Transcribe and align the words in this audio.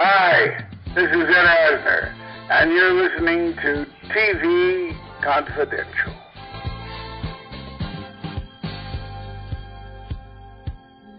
Hi, 0.00 0.64
this 0.94 1.08
is 1.08 1.12
Ed 1.12 1.28
Asner, 1.28 2.14
and 2.50 2.70
you're 2.70 2.94
listening 2.94 3.52
to 3.56 3.84
TV 4.14 4.96
Confidential. 5.24 6.14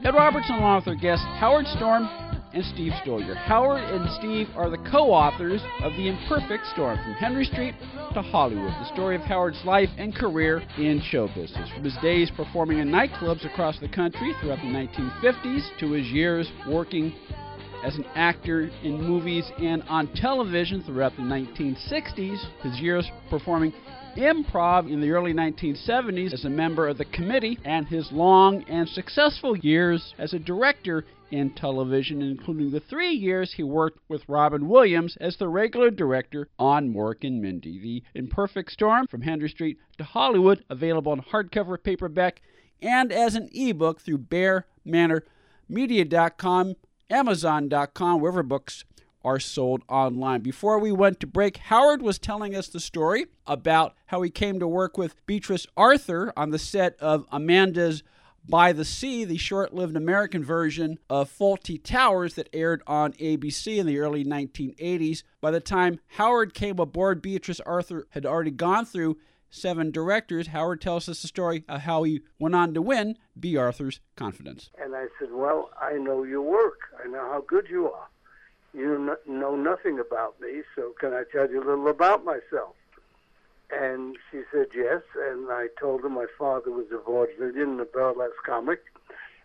Ed 0.05 0.11
Robertson, 0.11 0.55
along 0.55 0.77
with 0.77 0.87
our 0.87 0.95
guests 0.95 1.25
Howard 1.41 1.65
Storm 1.75 2.07
and 2.53 2.63
Steve 2.73 2.93
Stoliar. 3.03 3.35
Howard 3.35 3.83
and 3.83 4.09
Steve 4.17 4.47
are 4.55 4.69
the 4.69 4.77
co 4.89 5.11
authors 5.11 5.61
of 5.83 5.91
The 5.97 6.07
Imperfect 6.07 6.65
Storm 6.67 6.97
From 7.03 7.13
Henry 7.15 7.43
Street 7.43 7.75
to 8.13 8.21
Hollywood, 8.21 8.71
the 8.71 8.93
story 8.93 9.17
of 9.17 9.21
Howard's 9.23 9.59
life 9.65 9.89
and 9.97 10.15
career 10.15 10.63
in 10.77 11.01
show 11.11 11.27
business. 11.27 11.69
From 11.73 11.83
his 11.83 11.97
days 12.01 12.31
performing 12.33 12.79
in 12.79 12.87
nightclubs 12.87 13.45
across 13.45 13.77
the 13.81 13.89
country 13.89 14.33
throughout 14.39 14.59
the 14.59 14.71
1950s 14.71 15.79
to 15.81 15.91
his 15.91 16.07
years 16.07 16.49
working 16.65 17.13
as 17.83 17.95
an 17.95 18.05
actor 18.15 18.69
in 18.83 19.01
movies 19.01 19.49
and 19.59 19.83
on 19.83 20.07
television 20.15 20.83
throughout 20.83 21.15
the 21.15 21.21
1960s, 21.21 22.39
his 22.61 22.79
years 22.79 23.09
performing 23.29 23.73
improv 24.15 24.91
in 24.91 24.99
the 24.99 25.11
early 25.11 25.33
1970s 25.33 26.33
as 26.33 26.45
a 26.45 26.49
member 26.49 26.87
of 26.87 26.97
the 26.97 27.05
committee, 27.05 27.59
and 27.63 27.87
his 27.87 28.11
long 28.11 28.63
and 28.63 28.89
successful 28.89 29.55
years 29.57 30.13
as 30.17 30.33
a 30.33 30.39
director 30.39 31.05
in 31.31 31.51
television, 31.51 32.21
including 32.21 32.71
the 32.71 32.81
three 32.81 33.11
years 33.11 33.53
he 33.55 33.63
worked 33.63 33.99
with 34.09 34.27
Robin 34.27 34.67
Williams 34.67 35.15
as 35.21 35.37
the 35.37 35.47
regular 35.47 35.91
director 35.91 36.49
on 36.57 36.93
Mork 36.93 37.23
and 37.23 37.41
Mindy. 37.41 37.79
The 37.79 38.03
Imperfect 38.19 38.71
Storm 38.71 39.07
from 39.07 39.21
Henry 39.21 39.49
Street 39.49 39.77
to 39.99 40.03
Hollywood, 40.03 40.65
available 40.69 41.13
in 41.13 41.21
hardcover, 41.21 41.81
paperback, 41.81 42.41
and 42.81 43.11
as 43.11 43.35
an 43.35 43.47
ebook 43.53 44.01
through 44.01 44.17
BearManorMedia.com 44.17 46.75
Amazon.com, 47.09 48.21
wherever 48.21 48.43
books 48.43 48.85
are 49.23 49.39
sold 49.39 49.83
online. 49.89 50.41
Before 50.41 50.79
we 50.79 50.91
went 50.91 51.19
to 51.19 51.27
break, 51.27 51.57
Howard 51.57 52.01
was 52.01 52.19
telling 52.19 52.55
us 52.55 52.67
the 52.67 52.79
story 52.79 53.27
about 53.45 53.95
how 54.07 54.21
he 54.21 54.29
came 54.29 54.59
to 54.59 54.67
work 54.67 54.97
with 54.97 55.15
Beatrice 55.25 55.67
Arthur 55.75 56.31
on 56.37 56.51
the 56.51 56.59
set 56.59 56.95
of 56.99 57.25
Amanda's 57.31 58.03
By 58.49 58.73
the 58.73 58.83
Sea, 58.83 59.25
the 59.25 59.37
short 59.37 59.75
lived 59.75 59.95
American 59.95 60.43
version 60.43 60.97
of 61.07 61.29
Fawlty 61.29 61.79
Towers 61.83 62.33
that 62.33 62.49
aired 62.51 62.81
on 62.87 63.13
ABC 63.13 63.77
in 63.77 63.85
the 63.85 63.99
early 63.99 64.25
1980s. 64.25 65.21
By 65.39 65.51
the 65.51 65.59
time 65.59 65.99
Howard 66.07 66.55
came 66.55 66.79
aboard, 66.79 67.21
Beatrice 67.21 67.59
Arthur 67.59 68.07
had 68.09 68.25
already 68.25 68.49
gone 68.49 68.85
through 68.85 69.17
seven 69.51 69.91
directors. 69.91 70.47
Howard 70.47 70.81
tells 70.81 71.07
us 71.07 71.21
the 71.21 71.27
story 71.27 71.63
of 71.69 71.81
how 71.81 72.01
he 72.01 72.21
went 72.39 72.55
on 72.55 72.73
to 72.73 72.81
win 72.81 73.19
Bea 73.39 73.55
Arthur's 73.55 73.99
confidence. 74.15 74.71
And 74.81 74.95
I 74.95 75.05
said, 75.19 75.29
Well, 75.31 75.69
I 75.79 75.93
know 75.99 76.23
your 76.23 76.41
work. 76.41 76.79
I 77.03 77.07
know 77.07 77.19
how 77.31 77.43
good 77.45 77.67
you 77.69 77.91
are. 77.91 78.07
You 78.73 79.15
know 79.27 79.55
nothing 79.55 79.99
about 79.99 80.41
me, 80.41 80.63
so 80.75 80.95
can 80.99 81.13
I 81.13 81.21
tell 81.31 81.47
you 81.51 81.61
a 81.61 81.65
little 81.65 81.89
about 81.89 82.25
myself? 82.25 82.75
And 83.71 84.17
she 84.31 84.41
said 84.51 84.67
yes, 84.75 85.01
and 85.15 85.51
I 85.51 85.67
told 85.79 86.01
her 86.01 86.09
my 86.09 86.25
father 86.37 86.71
was 86.71 86.87
a 86.91 86.97
vaudevillian 86.97 87.63
and 87.63 87.79
a 87.79 87.85
burlesque 87.85 88.33
comic, 88.45 88.81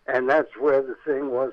and 0.06 0.28
that's 0.28 0.56
where 0.58 0.80
the 0.80 0.97
thing 1.05 1.30
was. 1.30 1.53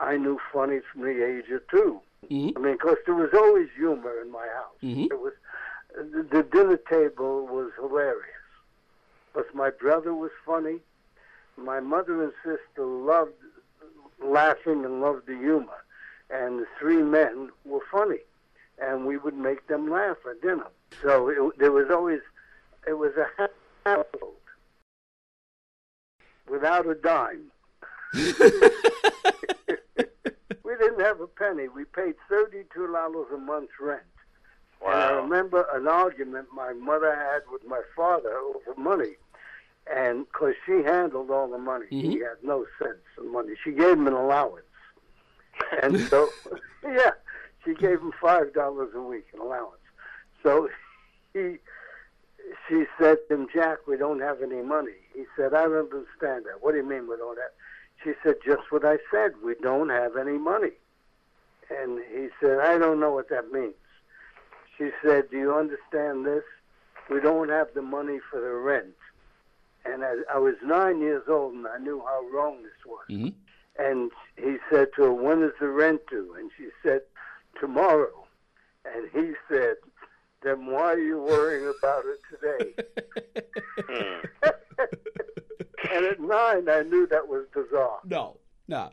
I 0.00 0.16
knew 0.16 0.38
funny 0.52 0.80
from 0.92 1.02
the 1.02 1.24
age 1.24 1.50
of 1.50 1.66
2 1.68 2.00
mm-hmm. 2.30 2.58
I 2.58 2.60
mean, 2.60 2.72
because 2.74 2.96
there 3.06 3.14
was 3.14 3.30
always 3.34 3.68
humor 3.76 4.20
in 4.20 4.30
my 4.30 4.46
house. 4.46 4.76
Mm-hmm. 4.82 5.04
It 5.04 5.20
was 5.20 5.32
the 5.96 6.42
dinner 6.52 6.76
table 6.76 7.46
was 7.46 7.70
hilarious. 7.76 8.22
But 9.34 9.54
my 9.54 9.70
brother 9.70 10.14
was 10.14 10.30
funny. 10.44 10.78
My 11.56 11.80
mother 11.80 12.22
and 12.22 12.32
sister 12.44 12.84
loved 12.84 13.32
laughing 14.22 14.84
and 14.84 15.00
loved 15.00 15.26
the 15.26 15.36
humor. 15.36 15.84
And 16.30 16.60
the 16.60 16.66
three 16.78 17.02
men 17.02 17.50
were 17.64 17.80
funny. 17.90 18.20
And 18.78 19.06
we 19.06 19.16
would 19.16 19.36
make 19.36 19.68
them 19.68 19.90
laugh 19.90 20.18
at 20.28 20.42
dinner. 20.42 20.66
So 21.02 21.28
it, 21.28 21.58
there 21.58 21.72
was 21.72 21.90
always, 21.90 22.20
it 22.86 22.94
was 22.94 23.12
a 23.16 23.48
household 23.84 24.34
without 26.48 26.86
a 26.86 26.94
dime. 26.94 27.50
we 28.14 28.22
didn't 30.78 31.00
have 31.00 31.20
a 31.20 31.26
penny. 31.26 31.68
We 31.68 31.84
paid 31.84 32.14
$32 32.30 33.34
a 33.34 33.38
month 33.38 33.70
rent. 33.80 34.02
Wow. 34.80 34.90
And 34.92 35.02
I 35.02 35.10
remember 35.12 35.66
an 35.74 35.88
argument 35.88 36.48
my 36.54 36.72
mother 36.72 37.14
had 37.14 37.42
with 37.50 37.64
my 37.66 37.82
father 37.94 38.32
over 38.36 38.74
money. 38.80 39.16
And 39.92 40.26
because 40.26 40.54
she 40.64 40.82
handled 40.82 41.30
all 41.30 41.48
the 41.48 41.58
money, 41.58 41.86
Mhm. 41.86 42.02
he 42.02 42.18
had 42.18 42.42
no 42.42 42.66
sense 42.78 42.98
of 43.18 43.24
money. 43.26 43.54
She 43.62 43.70
gave 43.72 43.92
him 43.92 44.06
an 44.06 44.14
allowance. 44.14 44.64
And 45.82 46.00
so, 46.08 46.28
yeah, 46.84 47.12
she 47.64 47.74
gave 47.74 48.00
him 48.00 48.12
$5 48.20 48.94
a 48.94 49.00
week 49.02 49.26
in 49.32 49.40
allowance. 49.40 49.80
So 50.46 50.68
he, 51.34 51.56
she 52.68 52.84
said 53.00 53.18
to 53.28 53.34
him, 53.34 53.48
Jack, 53.52 53.78
we 53.88 53.96
don't 53.96 54.20
have 54.20 54.42
any 54.42 54.62
money. 54.62 54.92
He 55.14 55.24
said, 55.36 55.52
I 55.54 55.64
don't 55.64 55.92
understand 55.92 56.44
that. 56.46 56.58
What 56.60 56.72
do 56.72 56.78
you 56.78 56.88
mean 56.88 57.08
we 57.08 57.16
don't 57.16 57.36
have? 57.36 57.50
She 58.04 58.12
said, 58.22 58.36
just 58.46 58.70
what 58.70 58.84
I 58.84 58.98
said. 59.10 59.32
We 59.44 59.54
don't 59.60 59.88
have 59.88 60.16
any 60.16 60.38
money. 60.38 60.72
And 61.68 61.98
he 62.14 62.28
said, 62.40 62.60
I 62.60 62.78
don't 62.78 63.00
know 63.00 63.10
what 63.12 63.28
that 63.30 63.50
means. 63.50 63.74
She 64.78 64.90
said, 65.02 65.30
Do 65.30 65.38
you 65.38 65.54
understand 65.56 66.24
this? 66.26 66.44
We 67.10 67.18
don't 67.20 67.48
have 67.48 67.68
the 67.74 67.82
money 67.82 68.18
for 68.30 68.40
the 68.40 68.52
rent. 68.52 68.94
And 69.84 70.04
I, 70.04 70.14
I 70.34 70.38
was 70.38 70.54
nine 70.62 71.00
years 71.00 71.24
old 71.28 71.54
and 71.54 71.66
I 71.66 71.78
knew 71.78 72.04
how 72.06 72.22
wrong 72.32 72.62
this 72.62 72.84
was. 72.86 73.04
Mhm. 73.10 73.32
And 73.78 74.12
he 74.36 74.58
said 74.70 74.88
to 74.96 75.04
her, 75.04 75.12
When 75.12 75.42
is 75.42 75.52
the 75.58 75.68
rent 75.68 76.02
due? 76.08 76.36
And 76.38 76.50
she 76.56 76.68
said, 76.84 77.00
Tomorrow. 77.58 78.26
And 78.84 79.08
he 79.12 79.32
said, 79.50 79.76
Then 80.46 80.66
why 80.66 80.92
are 80.92 80.98
you 81.00 81.20
worrying 81.20 81.74
about 81.76 82.04
it 82.06 82.20
today? 82.30 82.74
Hmm. 83.78 84.52
and 85.92 86.04
at 86.04 86.20
nine, 86.20 86.68
I 86.68 86.82
knew 86.82 87.08
that 87.08 87.26
was 87.26 87.46
bizarre. 87.52 87.98
No, 88.04 88.38
no. 88.68 88.90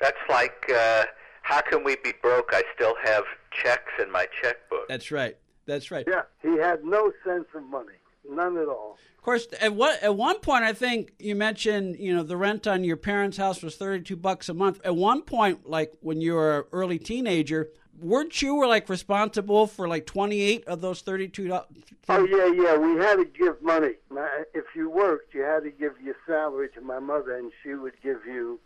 That's 0.00 0.18
like, 0.28 0.68
uh, 0.74 1.04
how 1.42 1.60
can 1.60 1.84
we 1.84 1.94
be 2.02 2.14
broke? 2.20 2.50
I 2.52 2.64
still 2.74 2.96
have 3.04 3.22
checks 3.52 3.92
in 4.02 4.10
my 4.10 4.26
checkbook. 4.42 4.88
That's 4.88 5.12
right. 5.12 5.36
That's 5.66 5.92
right. 5.92 6.04
Yeah, 6.08 6.22
he 6.42 6.58
had 6.58 6.82
no 6.82 7.12
sense 7.24 7.46
of 7.54 7.62
money, 7.62 7.94
none 8.28 8.56
at 8.56 8.66
all. 8.66 8.98
Of 9.16 9.22
course, 9.22 9.46
at 9.60 9.72
what 9.76 10.02
at 10.02 10.16
one 10.16 10.40
point, 10.40 10.64
I 10.64 10.72
think 10.72 11.12
you 11.20 11.36
mentioned, 11.36 11.96
you 12.00 12.12
know, 12.12 12.24
the 12.24 12.36
rent 12.36 12.66
on 12.66 12.82
your 12.82 12.96
parents' 12.96 13.36
house 13.36 13.62
was 13.62 13.76
thirty-two 13.76 14.16
bucks 14.16 14.48
a 14.48 14.54
month. 14.54 14.80
At 14.84 14.96
one 14.96 15.22
point, 15.22 15.68
like 15.70 15.92
when 16.00 16.20
you 16.20 16.34
were 16.34 16.60
an 16.60 16.64
early 16.72 16.98
teenager, 16.98 17.68
weren't 17.98 18.40
you 18.42 18.54
were 18.54 18.66
like 18.66 18.88
responsible 18.88 19.66
for 19.66 19.88
like 19.88 20.06
twenty-eight 20.06 20.64
of 20.66 20.80
those 20.80 21.00
thirty-two 21.02 21.48
dollars? 21.48 21.66
Oh 22.08 22.24
yeah, 22.24 22.46
yeah. 22.62 22.76
We 22.76 22.96
had 23.02 23.16
to 23.16 23.24
give 23.24 23.60
money. 23.62 23.94
My- 24.10 24.44
If 24.54 24.64
you 24.74 24.90
worked, 24.90 25.34
you 25.34 25.42
had 25.42 25.62
to 25.64 25.70
give 25.70 25.92
your 26.02 26.16
salary 26.26 26.68
to 26.74 26.80
my 26.80 26.98
mother, 26.98 27.36
and 27.36 27.52
she 27.62 27.74
would 27.74 27.94
give 28.02 28.18
you 28.26 28.60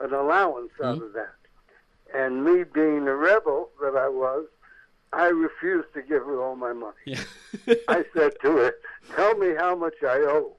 an 0.00 0.12
allowance 0.14 0.70
out 0.82 1.02
of 1.02 1.12
that. 1.12 1.34
And 2.14 2.44
me 2.44 2.64
being 2.64 3.04
the 3.04 3.14
rebel 3.14 3.70
that 3.80 3.94
I 3.96 4.08
was, 4.08 4.46
I 5.12 5.26
refused 5.26 5.88
to 5.94 6.02
give 6.02 6.24
her 6.24 6.42
all 6.42 6.56
my 6.56 6.72
money. 6.72 6.94
Yeah. 7.06 7.22
I 7.88 8.04
said 8.16 8.32
to 8.42 8.56
her, 8.56 8.74
"Tell 9.14 9.36
me 9.36 9.54
how 9.56 9.74
much 9.76 9.94
I 10.02 10.16
owe." 10.18 10.56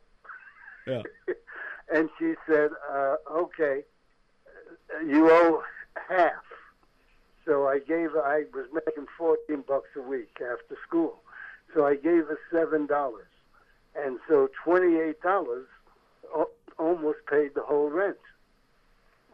Yeah. 0.88 1.02
and 1.94 2.10
she 2.18 2.34
said, 2.48 2.70
uh, 2.92 3.16
"Okay, 3.32 3.82
you 5.06 5.30
owe 5.30 5.64
half." 6.10 6.32
So 7.46 7.68
I 7.68 7.80
gave. 7.80 8.16
I 8.16 8.44
was 8.54 8.68
making 8.74 9.08
fourteen 9.18 9.64
bucks 9.68 9.90
a 9.96 10.02
week 10.02 10.36
after 10.36 10.78
school, 10.88 11.22
so 11.74 11.86
I 11.86 11.96
gave 11.96 12.28
her 12.28 12.40
seven 12.52 12.86
dollars, 12.86 13.28
and 13.96 14.20
so 14.28 14.50
twenty-eight 14.64 15.22
dollars 15.22 15.68
almost 16.78 17.20
paid 17.30 17.56
the 17.56 17.62
whole 17.62 17.90
rent. 17.90 18.18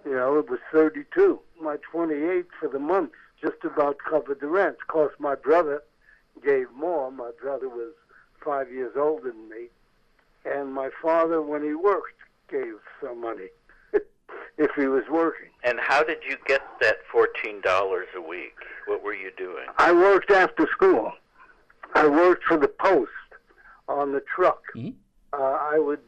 You 0.06 0.16
know, 0.16 0.40
it 0.40 0.50
was 0.50 0.60
thirty-two. 0.72 1.40
My 1.62 1.78
twenty-eight 1.92 2.48
for 2.60 2.70
the 2.70 2.80
month 2.80 3.12
just 3.42 3.64
about 3.64 3.98
covered 4.00 4.40
the 4.40 4.48
rent. 4.48 4.78
Of 4.82 4.88
course, 4.88 5.14
my 5.20 5.36
brother 5.36 5.84
gave 6.44 6.72
more. 6.72 7.12
My 7.12 7.32
brother 7.42 7.68
was 7.68 7.94
five 8.44 8.72
years 8.72 8.94
older 8.96 9.32
than 9.32 9.50
me, 9.50 9.68
and 10.46 10.74
my 10.74 10.90
father, 11.02 11.42
when 11.42 11.62
he 11.64 11.74
worked, 11.74 12.20
gave 12.50 12.76
some 13.02 13.20
money 13.20 13.50
if 14.58 14.72
he 14.76 14.88
was 14.88 15.04
working. 15.10 15.50
And 15.64 15.80
how 15.80 16.04
did 16.04 16.18
you 16.28 16.36
get 16.48 16.62
that 16.82 16.98
$14 17.14 18.04
a 18.16 18.22
week? 18.22 18.56
What 18.88 19.04
were 19.04 19.14
you 19.14 19.32
doing? 19.38 19.66
I 19.78 19.92
worked 19.92 20.32
after 20.32 20.68
school. 20.72 21.12
I 21.94 22.08
worked 22.08 22.44
for 22.44 22.58
the 22.58 22.68
post 22.68 23.12
on 23.88 24.12
the 24.14 24.22
truck. 24.22 24.62
Mhm. 24.76 24.94
Uh, 25.34 25.38
I 25.38 25.78
would 25.80 26.00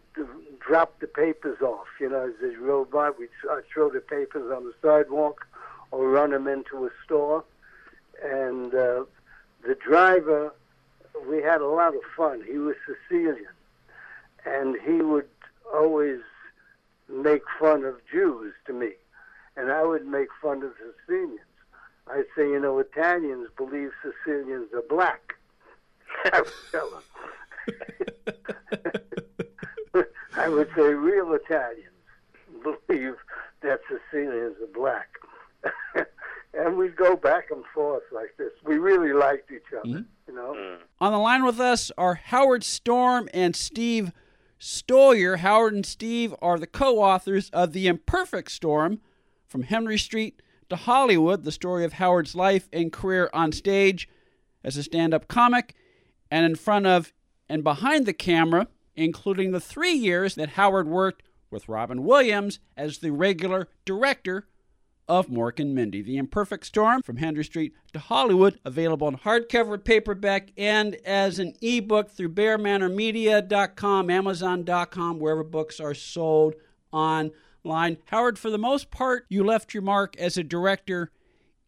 drop 0.60 1.00
the 1.00 1.08
papers 1.08 1.62
off. 1.62 1.88
You 2.00 2.10
know, 2.10 2.28
as 2.28 2.34
they 2.42 2.56
rode 2.56 2.92
by, 2.92 3.10
we'd 3.12 3.30
uh, 3.50 3.62
throw 3.74 3.90
the 3.90 4.02
papers 4.02 4.52
on 4.52 4.66
the 4.66 4.74
sidewalk 4.82 5.46
or 5.92 6.10
run 6.10 6.32
them 6.32 6.48
into 6.48 6.86
a 6.86 6.90
store. 7.06 7.44
And 8.24 8.74
uh, 8.74 9.06
the 9.66 9.76
driver, 9.76 10.54
we 11.28 11.42
had 11.42 11.62
a 11.62 11.68
lot 11.68 11.96
of 11.96 12.02
fun. 12.16 12.44
He 12.46 12.58
was 12.58 12.76
Sicilian, 12.86 13.48
and 14.46 14.76
he 14.82 15.02
would 15.02 15.28
always 15.74 16.20
make 17.10 17.42
fun 17.60 17.84
of 17.86 17.96
Jews 18.12 18.54
to 18.68 18.74
me, 18.74 18.92
and 19.58 19.72
I 19.72 19.84
would 19.84 20.06
make 20.06 20.28
fun 20.42 20.64
of 20.64 20.72
Sicilians. 21.08 21.40
I 22.08 22.24
say, 22.36 22.50
you 22.50 22.60
know, 22.60 22.80
Italians 22.80 23.50
believe 23.58 23.92
Sicilians 24.02 24.74
are 24.74 24.84
black. 24.90 25.36
I 26.34 26.42
would 26.42 26.54
tell 26.72 26.90
them. 26.90 27.04
I 30.38 30.48
would 30.48 30.70
say 30.76 30.94
real 30.94 31.34
Italians 31.34 31.86
believe 32.64 33.16
that 33.62 33.80
Sicilians 33.90 34.56
are 34.62 34.74
black. 34.74 35.10
and 36.54 36.78
we'd 36.78 36.96
go 36.96 37.16
back 37.16 37.52
and 37.52 37.64
forth 37.74 38.04
like 38.12 38.36
this. 38.38 38.52
We 38.64 38.78
really 38.78 39.14
liked 39.14 39.52
each 39.52 39.72
other, 39.78 39.88
Mhm. 39.88 40.06
you 40.28 40.34
know. 40.34 40.54
Mm. 40.54 40.78
On 41.02 41.12
the 41.12 41.18
line 41.20 41.44
with 41.44 41.60
us 41.60 41.92
are 41.98 42.16
Howard 42.16 42.64
Storm 42.64 43.28
and 43.34 43.56
Steve 43.56 44.12
Stoliar. 44.60 45.38
Howard 45.38 45.74
and 45.74 45.86
Steve 45.86 46.36
are 46.42 46.60
the 46.60 46.68
co 46.68 47.02
authors 47.02 47.50
of 47.52 47.74
The 47.74 47.88
Imperfect 47.88 48.52
Storm 48.52 49.00
from 49.48 49.64
Henry 49.64 49.98
Street 49.98 50.42
to 50.70 50.76
Hollywood, 50.76 51.44
the 51.44 51.52
story 51.52 51.86
of 51.86 51.94
Howard's 51.94 52.36
life 52.36 52.68
and 52.72 52.92
career 52.92 53.30
on 53.34 53.52
stage 53.52 54.08
as 54.64 54.78
a 54.78 54.84
stand 54.84 55.14
up 55.14 55.28
comic 55.28 55.76
and 56.30 56.46
in 56.46 56.56
front 56.56 56.86
of 56.86 57.14
and 57.48 57.64
behind 57.64 58.06
the 58.06 58.14
camera, 58.14 58.68
including 58.96 59.52
the 59.52 59.60
three 59.60 59.94
years 59.94 60.36
that 60.36 60.50
Howard 60.50 60.88
worked 60.88 61.24
with 61.50 61.70
Robin 61.70 62.04
Williams 62.04 62.60
as 62.78 63.00
the 63.00 63.12
regular 63.12 63.70
director 63.86 64.48
of 65.10 65.28
Mork 65.28 65.60
and 65.60 65.74
Mindy. 65.74 66.04
The 66.04 66.18
Imperfect 66.18 66.66
Storm 66.66 67.02
from 67.02 67.18
Henry 67.18 67.44
Street 67.44 67.74
to 67.94 68.00
Hollywood, 68.00 68.60
available 68.64 69.08
in 69.08 69.18
hardcover, 69.18 69.84
paperback, 69.84 70.54
and 70.56 70.96
as 71.04 71.40
an 71.40 71.56
ebook 71.62 72.12
through 72.12 72.30
BearManorMedia.com, 72.30 74.10
Amazon.com, 74.10 75.20
wherever 75.20 75.44
books 75.44 75.80
are 75.80 75.96
sold 75.96 76.54
online. 76.92 77.98
Howard, 78.06 78.38
for 78.38 78.52
the 78.52 78.60
most 78.60 78.92
part, 78.92 79.26
you 79.28 79.44
left 79.44 79.74
your 79.74 79.84
mark 79.84 80.16
as 80.18 80.38
a 80.38 80.44
director 80.44 81.12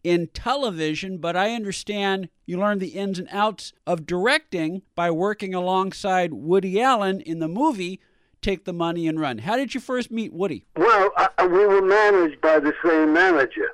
in 0.03 0.27
television, 0.27 1.17
but 1.17 1.35
I 1.35 1.53
understand 1.53 2.29
you 2.45 2.59
learned 2.59 2.81
the 2.81 2.89
ins 2.89 3.19
and 3.19 3.27
outs 3.31 3.73
of 3.85 4.05
directing 4.05 4.83
by 4.95 5.11
working 5.11 5.53
alongside 5.53 6.33
Woody 6.33 6.79
Allen 6.79 7.21
in 7.21 7.39
the 7.39 7.47
movie 7.47 7.99
Take 8.41 8.65
the 8.65 8.73
Money 8.73 9.07
and 9.07 9.19
Run. 9.19 9.37
How 9.37 9.55
did 9.55 9.75
you 9.75 9.79
first 9.79 10.09
meet 10.09 10.33
Woody? 10.33 10.65
Well, 10.75 11.11
uh, 11.15 11.27
we 11.41 11.65
were 11.67 11.81
managed 11.81 12.41
by 12.41 12.59
the 12.59 12.73
same 12.83 13.13
manager, 13.13 13.69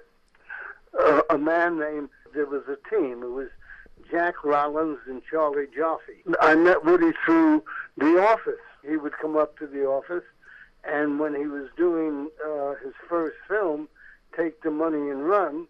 uh, 0.99 1.21
a 1.29 1.37
man 1.37 1.79
named. 1.79 2.09
There 2.33 2.45
was 2.45 2.63
a 2.67 2.75
team. 2.89 3.23
It 3.23 3.31
was 3.31 3.47
Jack 4.11 4.43
Rollins 4.43 4.99
and 5.07 5.21
Charlie 5.31 5.67
Joffe. 5.75 6.01
I 6.41 6.55
met 6.55 6.83
Woody 6.83 7.11
through 7.25 7.63
the 7.97 8.21
office. 8.21 8.59
He 8.87 8.97
would 8.97 9.13
come 9.13 9.37
up 9.37 9.57
to 9.59 9.67
the 9.67 9.85
office, 9.85 10.25
and 10.83 11.17
when 11.17 11.33
he 11.33 11.47
was 11.47 11.69
doing 11.77 12.29
uh, 12.45 12.73
his 12.83 12.93
first 13.09 13.37
film, 13.47 13.87
Take 14.35 14.61
the 14.61 14.69
Money 14.69 15.09
and 15.09 15.27
Run, 15.27 15.65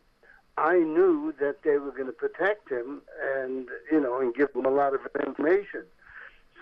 I 0.58 0.80
knew 0.80 1.34
that 1.40 1.62
they 1.64 1.78
were 1.78 1.92
going 1.92 2.08
to 2.08 2.12
protect 2.12 2.70
him 2.70 3.04
and 3.36 3.68
you 3.92 4.02
know 4.02 4.20
and 4.20 4.34
give 4.34 4.50
him 4.56 4.66
a 4.66 4.72
lot 4.72 4.96
of 4.96 5.02
information. 5.26 5.84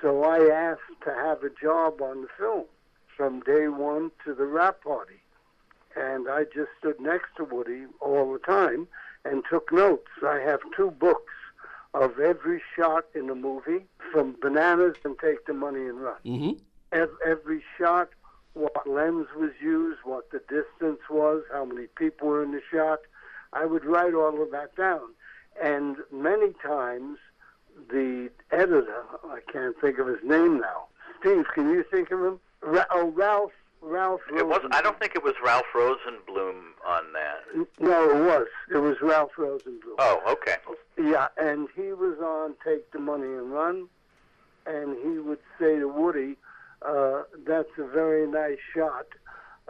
So 0.02 0.24
I 0.24 0.50
asked 0.50 1.02
to 1.06 1.12
have 1.14 1.44
a 1.44 1.50
job 1.50 2.02
on 2.02 2.22
the 2.24 2.28
film 2.38 2.66
from 3.16 3.40
day 3.42 3.68
one 3.68 4.12
to 4.26 4.34
the 4.34 4.46
wrap 4.46 4.84
party. 4.84 5.22
And 5.96 6.28
I 6.30 6.44
just 6.44 6.70
stood 6.80 7.00
next 7.00 7.30
to 7.38 7.46
Woody 7.46 7.86
all 8.02 8.32
the 8.34 8.40
time 8.40 8.88
and 9.24 9.44
took 9.50 9.72
notes. 9.72 10.10
I 10.26 10.40
have 10.40 10.60
two 10.76 10.92
books 10.92 11.34
of 11.94 12.20
every 12.20 12.62
shot 12.76 13.06
in 13.16 13.28
the 13.28 13.36
movie, 13.36 13.86
from 14.12 14.36
Bananas 14.42 14.96
and 15.06 15.18
Take 15.18 15.46
the 15.46 15.54
Money 15.54 15.88
and 15.88 16.02
Run. 16.02 16.18
Mm-hmm. 16.26 16.52
Ev- 16.92 17.18
Every 17.26 17.64
shot, 17.78 18.10
what 18.54 18.86
lens 18.86 19.28
was 19.38 19.52
used, 19.62 20.00
what 20.04 20.30
the 20.32 20.40
distance 20.40 21.00
was, 21.10 21.44
how 21.54 21.64
many 21.64 21.88
people 21.88 22.28
were 22.28 22.44
in 22.44 22.52
the 22.52 22.62
shot. 22.72 23.00
I 23.54 23.66
would 23.66 23.86
write 23.86 24.14
all 24.14 24.42
of 24.42 24.52
that 24.52 24.76
down. 24.76 25.14
And 25.64 25.98
many 26.12 26.52
times, 26.62 27.18
the 27.90 28.30
editor, 28.52 29.04
I 29.26 29.40
can't 29.52 29.76
think 29.80 30.00
of 30.00 30.08
his 30.08 30.24
name 30.24 30.60
now. 30.60 30.86
Steve, 31.20 31.46
can 31.54 31.70
you 31.70 31.84
think 31.90 32.12
of 32.12 32.20
him? 32.20 32.40
Ra- 32.62 32.86
oh, 32.92 33.08
Ralph. 33.10 33.52
Ralph. 33.82 34.22
It 34.36 34.48
was. 34.48 34.62
I 34.72 34.82
don't 34.82 35.00
think 35.00 35.16
it 35.16 35.24
was 35.24 35.36
Ralph 35.44 35.66
Rosenblum 35.74 36.56
on 36.88 37.04
that. 37.14 37.68
No, 37.80 38.10
it 38.10 38.26
was. 38.26 38.48
It 38.72 38.78
was 38.78 38.98
Ralph 39.02 39.32
Rosenblum. 39.38 39.96
Oh, 40.00 40.22
okay. 40.28 40.56
Yeah, 40.98 41.28
and 41.38 41.68
he 41.76 41.94
was 41.94 42.18
on 42.20 42.56
Take 42.66 42.92
the 42.92 43.00
Money 43.00 43.28
and 43.28 43.52
Run, 43.52 43.88
and 44.66 44.98
he 45.04 45.20
would 45.20 45.40
say 45.60 45.78
to 45.78 45.88
Woody, 45.88 46.38
uh, 46.82 47.24
"That's 47.46 47.70
a 47.78 47.86
very 47.86 48.26
nice 48.26 48.58
shot. 48.76 49.06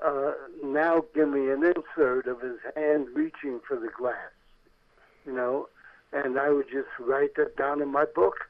Uh, 0.01 0.33
now 0.63 1.03
give 1.13 1.29
me 1.29 1.49
an 1.49 1.63
insert 1.63 2.27
of 2.27 2.39
his 2.39 2.59
hand 2.75 3.09
reaching 3.13 3.59
for 3.67 3.75
the 3.75 3.89
glass." 3.89 4.31
You 5.25 5.33
know, 5.33 5.67
and 6.15 6.39
I 6.39 6.49
would 6.49 6.69
just 6.71 6.87
write 6.99 7.35
that 7.35 7.57
down 7.57 7.81
in 7.81 7.89
my 7.91 8.05
book, 8.05 8.45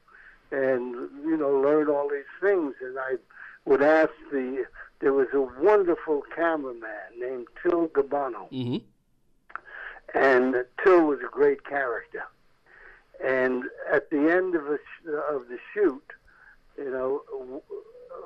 and 0.52 0.94
you 1.26 1.36
know, 1.38 1.50
learn 1.50 1.90
all 1.90 2.08
these 2.10 2.24
things. 2.40 2.76
And 2.82 2.98
I 2.98 3.16
would 3.66 3.82
ask 3.82 4.12
the. 4.32 4.66
There 5.02 5.14
was 5.14 5.28
a 5.34 5.42
wonderful 5.42 6.24
cameraman 6.34 7.20
named 7.20 7.48
Till 7.62 7.90
Gabbani 7.90 8.50
Mm-hmm. 8.52 8.78
and 10.18 10.66
Till 10.84 11.06
was 11.06 11.20
a 11.20 11.30
great 11.30 11.66
character. 11.66 12.24
And 13.24 13.64
at 13.92 14.10
the 14.10 14.32
end 14.32 14.56
of 14.56 14.68
a 14.68 14.80
of 15.34 15.48
the 15.50 15.58
shoot, 15.74 16.04
you 16.78 16.92
know, 16.92 17.62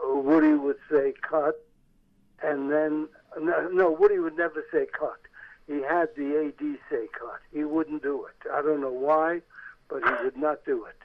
Woody 0.04 0.54
would 0.54 0.78
say 0.92 1.14
cut, 1.22 1.66
and 2.44 2.72
then 2.72 3.08
no, 3.40 3.70
no, 3.72 3.92
Woody 3.92 4.20
would 4.20 4.38
never 4.38 4.64
say 4.72 4.86
cut. 4.92 5.20
He 5.69 5.83
had 5.83 6.10
the 6.18 6.48
AD 6.48 6.77
say 6.89 7.07
cut. 7.18 7.39
He 7.54 7.63
wouldn't 7.63 8.01
do 8.01 8.25
it. 8.25 8.50
I 8.51 8.63
don't 8.63 8.81
know 8.81 8.92
why, 8.92 9.42
but 9.88 10.04
he 10.04 10.25
would 10.25 10.36
not 10.36 10.66
do 10.66 10.86
it. 10.86 10.95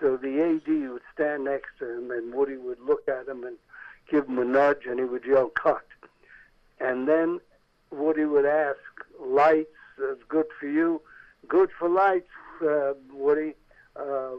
So 0.00 0.16
the 0.16 0.42
AD 0.42 0.90
would 0.90 1.02
stand 1.14 1.44
next 1.44 1.78
to 1.78 1.98
him, 1.98 2.10
and 2.10 2.34
Woody 2.34 2.56
would 2.56 2.80
look 2.80 3.08
at 3.08 3.28
him 3.28 3.44
and 3.44 3.56
give 4.10 4.26
him 4.26 4.40
a 4.40 4.44
nudge, 4.44 4.86
and 4.88 4.98
he 4.98 5.04
would 5.04 5.24
yell 5.24 5.50
cut. 5.50 5.86
And 6.80 7.06
then 7.06 7.40
Woody 7.92 8.24
would 8.24 8.44
ask, 8.44 8.80
lights, 9.20 9.68
uh, 10.02 10.14
good 10.28 10.46
for 10.58 10.66
you. 10.66 11.00
Good 11.46 11.70
for 11.78 11.88
lights, 11.88 12.30
uh, 12.60 12.94
Woody. 13.12 13.54
Uh, 13.94 14.32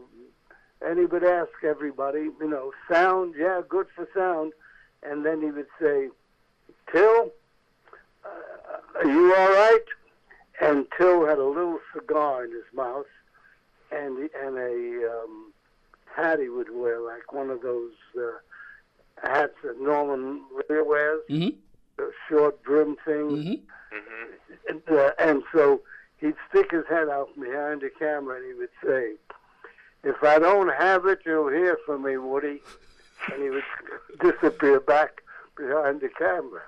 and 0.82 0.98
he 0.98 1.06
would 1.06 1.24
ask 1.24 1.52
everybody, 1.62 2.28
you 2.38 2.50
know, 2.50 2.72
sound, 2.90 3.34
yeah, 3.38 3.62
good 3.66 3.86
for 3.96 4.06
sound. 4.14 4.52
And 5.02 5.24
then 5.24 5.40
he 5.40 5.50
would 5.50 5.68
say, 5.80 6.10
Till, 6.92 7.30
are 8.96 9.06
you 9.06 9.34
all 9.34 9.48
right? 9.48 9.84
And 10.60 10.86
Till 10.96 11.26
had 11.26 11.38
a 11.38 11.44
little 11.44 11.78
cigar 11.94 12.44
in 12.44 12.52
his 12.52 12.62
mouth 12.72 13.06
and, 13.90 14.30
and 14.42 14.56
a 14.56 15.10
um, 15.10 15.52
hat 16.14 16.38
he 16.38 16.48
would 16.48 16.68
wear, 16.72 17.00
like 17.00 17.32
one 17.32 17.50
of 17.50 17.60
those 17.62 17.92
uh, 18.16 18.38
hats 19.22 19.54
that 19.64 19.80
Norman 19.80 20.42
Lear 20.68 20.84
wears, 20.84 21.20
Mm-hmm. 21.30 21.56
the 21.96 22.10
short 22.28 22.62
brim 22.62 22.96
thing. 23.04 23.30
Mm-hmm. 23.30 23.54
hmm 23.90 24.32
And, 24.68 24.82
uh, 24.90 25.10
and 25.18 25.42
so 25.52 25.80
he'd 26.18 26.34
stick 26.50 26.70
his 26.70 26.84
head 26.88 27.08
out 27.08 27.28
behind 27.38 27.80
the 27.82 27.90
camera 27.98 28.36
and 28.36 28.46
he 28.46 28.54
would 28.54 28.70
say, 28.84 29.14
If 30.04 30.22
I 30.22 30.38
don't 30.38 30.72
have 30.72 31.06
it, 31.06 31.20
you'll 31.26 31.48
hear 31.50 31.78
from 31.84 32.02
me, 32.04 32.16
Woody. 32.16 32.62
And 33.32 33.42
he 33.42 33.50
would 33.50 33.64
disappear 34.20 34.78
back 34.80 35.22
behind 35.56 36.00
the 36.00 36.08
camera. 36.10 36.62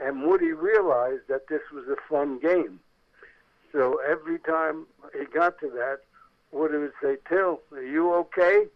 And 0.00 0.22
Woody 0.22 0.52
realized 0.52 1.22
that 1.28 1.48
this 1.48 1.62
was 1.72 1.84
a 1.88 1.96
fun 2.08 2.38
game. 2.38 2.80
So 3.72 4.00
every 4.08 4.38
time 4.38 4.86
he 5.16 5.24
got 5.26 5.58
to 5.60 5.70
that, 5.70 5.98
Woody 6.52 6.78
would 6.78 6.92
say, 7.02 7.16
Till, 7.28 7.60
are 7.72 7.82
you 7.82 8.14
okay? 8.14 8.66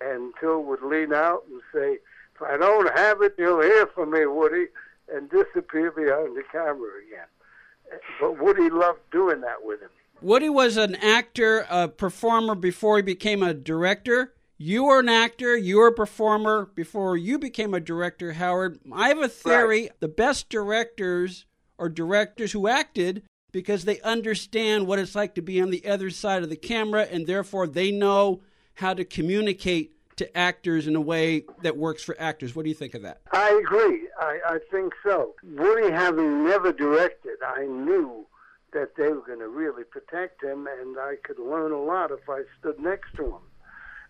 And 0.00 0.32
Till 0.40 0.62
would 0.64 0.82
lean 0.82 1.12
out 1.12 1.44
and 1.50 1.60
say, 1.72 1.98
If 2.34 2.42
I 2.42 2.56
don't 2.56 2.96
have 2.96 3.22
it, 3.22 3.34
you'll 3.38 3.62
hear 3.62 3.86
from 3.86 4.10
me, 4.10 4.26
Woody, 4.26 4.66
and 5.12 5.30
disappear 5.30 5.90
behind 5.90 6.36
the 6.36 6.42
camera 6.50 6.90
again. 7.06 8.00
But 8.20 8.42
Woody 8.42 8.70
loved 8.70 9.00
doing 9.12 9.42
that 9.42 9.64
with 9.64 9.80
him. 9.80 9.90
Woody 10.20 10.48
was 10.48 10.76
an 10.76 10.94
actor, 10.96 11.66
a 11.68 11.88
performer 11.88 12.54
before 12.54 12.96
he 12.96 13.02
became 13.02 13.42
a 13.42 13.54
director. 13.54 14.32
You 14.58 14.84
were 14.84 15.00
an 15.00 15.10
actor, 15.10 15.54
you 15.54 15.76
were 15.76 15.88
a 15.88 15.92
performer 15.92 16.70
before 16.74 17.14
you 17.14 17.38
became 17.38 17.74
a 17.74 17.80
director, 17.80 18.32
Howard. 18.32 18.78
I 18.90 19.08
have 19.08 19.18
a 19.18 19.28
theory 19.28 19.90
the 20.00 20.08
best 20.08 20.48
directors 20.48 21.44
are 21.78 21.90
directors 21.90 22.52
who 22.52 22.66
acted 22.66 23.22
because 23.52 23.84
they 23.84 24.00
understand 24.00 24.86
what 24.86 24.98
it's 24.98 25.14
like 25.14 25.34
to 25.34 25.42
be 25.42 25.60
on 25.60 25.68
the 25.68 25.86
other 25.86 26.08
side 26.08 26.42
of 26.42 26.48
the 26.48 26.56
camera 26.56 27.02
and 27.02 27.26
therefore 27.26 27.66
they 27.66 27.90
know 27.90 28.40
how 28.76 28.94
to 28.94 29.04
communicate 29.04 29.92
to 30.16 30.36
actors 30.36 30.86
in 30.86 30.96
a 30.96 31.00
way 31.02 31.44
that 31.62 31.76
works 31.76 32.02
for 32.02 32.16
actors. 32.18 32.56
What 32.56 32.62
do 32.62 32.70
you 32.70 32.74
think 32.74 32.94
of 32.94 33.02
that? 33.02 33.20
I 33.32 33.60
agree. 33.62 34.08
I, 34.18 34.38
I 34.46 34.58
think 34.70 34.94
so. 35.04 35.34
Woody, 35.42 35.92
having 35.92 36.44
never 36.44 36.72
directed, 36.72 37.36
I 37.46 37.66
knew 37.66 38.26
that 38.72 38.96
they 38.96 39.08
were 39.08 39.20
going 39.20 39.40
to 39.40 39.48
really 39.48 39.84
protect 39.84 40.42
him, 40.42 40.66
and 40.66 40.98
I 40.98 41.16
could 41.22 41.38
learn 41.38 41.72
a 41.72 41.80
lot 41.80 42.10
if 42.10 42.28
I 42.28 42.42
stood 42.58 42.80
next 42.80 43.14
to 43.16 43.24
him. 43.24 43.42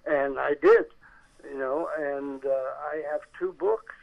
And 0.07 0.39
I 0.39 0.55
did, 0.55 0.87
you 1.51 1.59
know, 1.59 1.89
and 1.99 2.45
uh, 2.45 2.49
I 2.49 3.03
have 3.11 3.21
two 3.39 3.53
books 3.59 3.95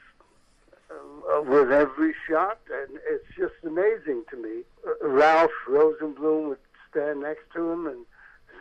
uh, 0.91 1.41
with 1.41 1.71
every 1.71 2.13
shot, 2.27 2.59
and 2.71 2.99
it's 3.09 3.25
just 3.37 3.53
amazing 3.65 4.23
to 4.29 4.37
me. 4.37 4.61
Uh, 4.85 5.07
Ralph 5.07 5.51
Rosenblum 5.67 6.49
would 6.49 6.57
stand 6.89 7.21
next 7.21 7.51
to 7.55 7.71
him 7.71 7.87
and 7.87 8.05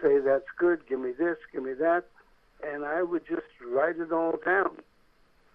say, 0.02 0.18
"That's 0.18 0.46
good. 0.56 0.86
Give 0.86 1.00
me 1.00 1.12
this. 1.12 1.36
Give 1.52 1.62
me 1.62 1.74
that," 1.74 2.04
and 2.64 2.84
I 2.84 3.02
would 3.02 3.26
just 3.26 3.46
write 3.64 3.98
it 3.98 4.12
all 4.12 4.38
down. 4.44 4.76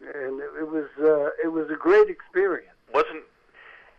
And 0.01 0.39
it, 0.41 0.49
it 0.59 0.69
was 0.69 0.87
uh, 0.99 1.29
it 1.43 1.51
was 1.51 1.69
a 1.69 1.75
great 1.75 2.09
experience. 2.09 2.73
Wasn't 2.93 3.23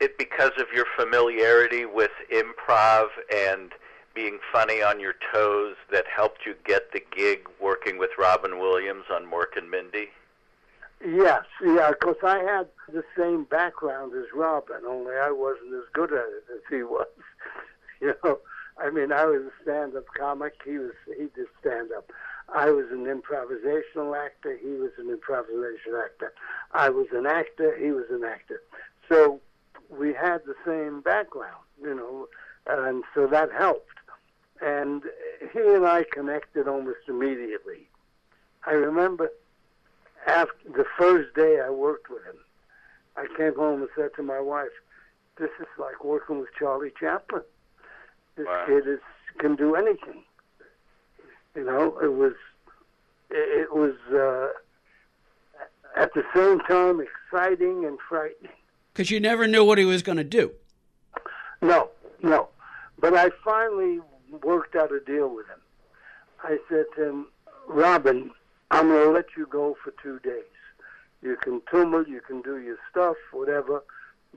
it 0.00 0.16
because 0.18 0.52
of 0.58 0.66
your 0.74 0.86
familiarity 0.96 1.84
with 1.84 2.12
improv 2.32 3.08
and 3.34 3.72
being 4.18 4.40
funny 4.52 4.82
on 4.82 4.98
your 4.98 5.14
toes 5.32 5.76
that 5.92 6.04
helped 6.12 6.44
you 6.44 6.52
get 6.64 6.90
the 6.92 7.00
gig 7.16 7.46
working 7.60 7.98
with 7.98 8.10
Robin 8.18 8.58
Williams 8.58 9.04
on 9.12 9.24
Mork 9.24 9.56
and 9.56 9.70
Mindy? 9.70 10.08
Yes, 11.06 11.44
yeah, 11.64 11.92
because 11.92 12.16
I 12.24 12.38
had 12.38 12.66
the 12.92 13.04
same 13.16 13.44
background 13.44 14.12
as 14.18 14.24
Robin, 14.34 14.78
only 14.88 15.12
I 15.14 15.30
wasn't 15.30 15.72
as 15.72 15.84
good 15.92 16.12
at 16.12 16.18
it 16.18 16.44
as 16.52 16.62
he 16.68 16.82
was. 16.82 17.06
you 18.00 18.12
know, 18.24 18.40
I 18.76 18.90
mean, 18.90 19.12
I 19.12 19.24
was 19.24 19.42
a 19.42 19.62
stand-up 19.62 20.06
comic. 20.18 20.54
He 20.64 20.78
was 20.78 20.94
he 21.06 21.28
did 21.36 21.46
stand-up. 21.60 22.10
I 22.52 22.70
was 22.72 22.86
an 22.90 23.04
improvisational 23.04 24.18
actor. 24.18 24.58
He 24.60 24.70
was 24.70 24.90
an 24.98 25.10
improvisation 25.10 25.94
actor. 25.94 26.32
I 26.72 26.90
was 26.90 27.06
an 27.12 27.26
actor. 27.26 27.78
He 27.78 27.92
was 27.92 28.06
an 28.10 28.24
actor. 28.24 28.62
So 29.08 29.40
we 29.88 30.12
had 30.12 30.38
the 30.44 30.56
same 30.66 31.02
background, 31.02 31.62
you 31.80 31.94
know, 31.94 32.26
and 32.66 33.04
so 33.14 33.28
that 33.28 33.52
helped. 33.52 33.97
And 34.60 35.02
he 35.52 35.60
and 35.60 35.86
I 35.86 36.04
connected 36.12 36.66
almost 36.66 36.98
immediately. 37.08 37.88
I 38.66 38.72
remember 38.72 39.30
after 40.26 40.68
the 40.76 40.84
first 40.98 41.34
day 41.34 41.60
I 41.64 41.70
worked 41.70 42.10
with 42.10 42.24
him, 42.24 42.36
I 43.16 43.26
came 43.36 43.54
home 43.54 43.80
and 43.82 43.88
said 43.96 44.10
to 44.16 44.22
my 44.22 44.40
wife, 44.40 44.68
"This 45.38 45.50
is 45.60 45.66
like 45.78 46.04
working 46.04 46.40
with 46.40 46.48
Charlie 46.58 46.92
Chaplin. 46.98 47.42
This 48.36 48.46
Wow. 48.46 48.64
kid 48.66 48.86
is 48.88 49.00
can 49.38 49.54
do 49.56 49.74
anything." 49.74 50.24
You 51.54 51.64
know, 51.64 51.98
it 52.00 52.12
was 52.12 52.34
it, 53.30 53.62
it 53.62 53.74
was 53.74 53.94
uh, 54.12 54.48
at 55.96 56.12
the 56.14 56.24
same 56.34 56.58
time 56.60 57.00
exciting 57.00 57.84
and 57.84 57.98
frightening. 58.08 58.52
Because 58.92 59.10
you 59.10 59.20
never 59.20 59.46
knew 59.46 59.64
what 59.64 59.78
he 59.78 59.84
was 59.84 60.02
going 60.02 60.18
to 60.18 60.24
do. 60.24 60.52
No, 61.62 61.90
no. 62.22 62.48
But 63.00 63.14
I 63.14 63.30
finally 63.44 64.00
worked 64.42 64.76
out 64.76 64.92
a 64.92 65.00
deal 65.00 65.34
with 65.34 65.46
him. 65.46 65.60
I 66.42 66.58
said 66.68 66.84
to 66.96 67.08
him, 67.08 67.26
Robin, 67.66 68.30
I'm 68.70 68.88
going 68.88 69.04
to 69.06 69.10
let 69.10 69.26
you 69.36 69.46
go 69.46 69.76
for 69.82 69.92
two 70.02 70.18
days. 70.20 70.42
You 71.22 71.36
can 71.36 71.60
tumble, 71.70 72.06
you 72.06 72.20
can 72.20 72.42
do 72.42 72.58
your 72.58 72.76
stuff, 72.90 73.16
whatever, 73.32 73.82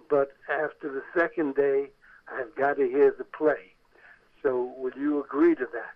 but 0.09 0.31
after 0.49 0.91
the 0.91 1.03
second 1.17 1.55
day, 1.55 1.89
I've 2.31 2.53
got 2.55 2.77
to 2.77 2.87
hear 2.87 3.13
the 3.15 3.23
play. 3.23 3.73
So 4.41 4.73
will 4.77 4.93
you 4.97 5.23
agree 5.23 5.53
to 5.55 5.67
that? 5.73 5.95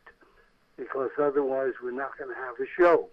Because 0.78 1.10
otherwise, 1.18 1.74
we're 1.82 1.92
not 1.92 2.18
going 2.18 2.30
to 2.30 2.36
have 2.36 2.56
a 2.60 2.68
show. 2.78 3.08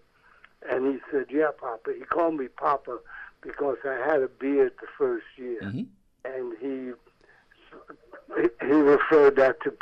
And 0.69 0.87
he 0.93 0.99
said, 1.11 1.27
Yeah, 1.31 1.51
Papa. 1.59 1.93
He 1.97 2.05
called 2.05 2.35
me 2.35 2.49
Papa 2.49 2.99
because 3.41 3.79
I 3.85 3.95
had 3.95 4.23
a 4.23 4.29
beard 4.29 4.73
the 4.81 4.87
first 4.99 5.25
year. 5.37 5.61
Mhm. 5.63 5.87
And 6.25 6.57
he 6.61 6.93
he 8.61 8.73
referred 8.73 9.37
that 9.37 9.61
to 9.63 9.73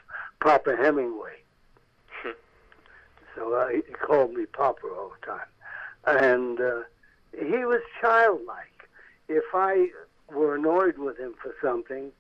Papa 0.41 0.77
Hemingway. 0.77 1.37
so 3.35 3.55
uh, 3.55 3.69
he 3.69 3.83
called 3.93 4.35
me 4.35 4.47
Papa 4.47 4.87
all 4.87 5.13
the 5.21 5.27
time. 5.27 5.47
And 6.07 6.61
uh, 6.61 6.83
he 7.33 7.65
was 7.65 7.83
childlike. 8.01 8.89
If 9.29 9.45
I 9.55 9.89
were 10.33 10.57
annoyed 10.57 10.99
with 10.99 11.19
him 11.19 11.35
for 11.41 11.55
something, 11.63 12.11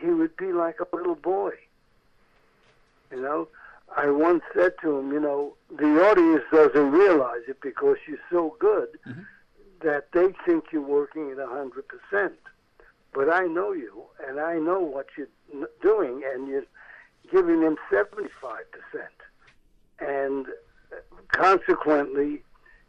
he 0.00 0.06
would 0.06 0.36
be 0.36 0.52
like 0.52 0.76
a 0.80 0.96
little 0.96 1.14
boy. 1.16 1.52
You 3.10 3.22
know, 3.22 3.48
I 3.94 4.10
once 4.10 4.42
said 4.54 4.72
to 4.82 4.98
him, 4.98 5.12
you 5.12 5.20
know, 5.20 5.54
the 5.70 6.08
audience 6.08 6.44
doesn't 6.52 6.90
realize 6.90 7.42
it 7.48 7.60
because 7.60 7.96
you're 8.08 8.18
so 8.30 8.56
good 8.58 8.88
that 9.82 10.10
they 10.12 10.32
think 10.44 10.66
you're 10.72 10.82
working 10.82 11.30
at 11.30 11.38
a 11.38 11.46
100%. 11.46 12.30
But 13.12 13.32
I 13.32 13.44
know 13.46 13.72
you, 13.72 14.04
and 14.26 14.40
I 14.40 14.58
know 14.58 14.80
what 14.80 15.06
you're 15.16 15.68
doing, 15.80 16.22
and 16.32 16.48
you're 16.48 16.64
giving 17.30 17.60
them 17.60 17.76
75%. 17.90 18.26
And 20.00 20.46
uh, 20.92 20.96
consequently, 21.28 22.42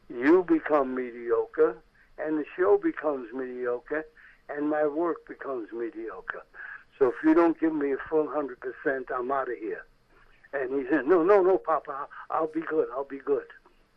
you 0.09 0.43
become 0.47 0.95
mediocre, 0.95 1.77
and 2.17 2.37
the 2.37 2.45
show 2.55 2.77
becomes 2.77 3.27
mediocre, 3.33 4.05
and 4.49 4.69
my 4.69 4.85
work 4.85 5.27
becomes 5.27 5.69
mediocre. 5.73 6.43
So 6.97 7.09
if 7.09 7.15
you 7.23 7.33
don't 7.33 7.59
give 7.59 7.73
me 7.73 7.93
a 7.93 7.97
full 8.09 8.27
100%, 8.27 9.03
I'm 9.15 9.31
out 9.31 9.49
of 9.49 9.57
here. 9.57 9.85
And 10.53 10.79
he 10.79 10.89
said, 10.89 11.05
No, 11.05 11.23
no, 11.23 11.41
no, 11.41 11.57
Papa, 11.57 12.07
I'll 12.29 12.47
be 12.47 12.61
good, 12.61 12.87
I'll 12.93 13.03
be 13.03 13.19
good. 13.19 13.45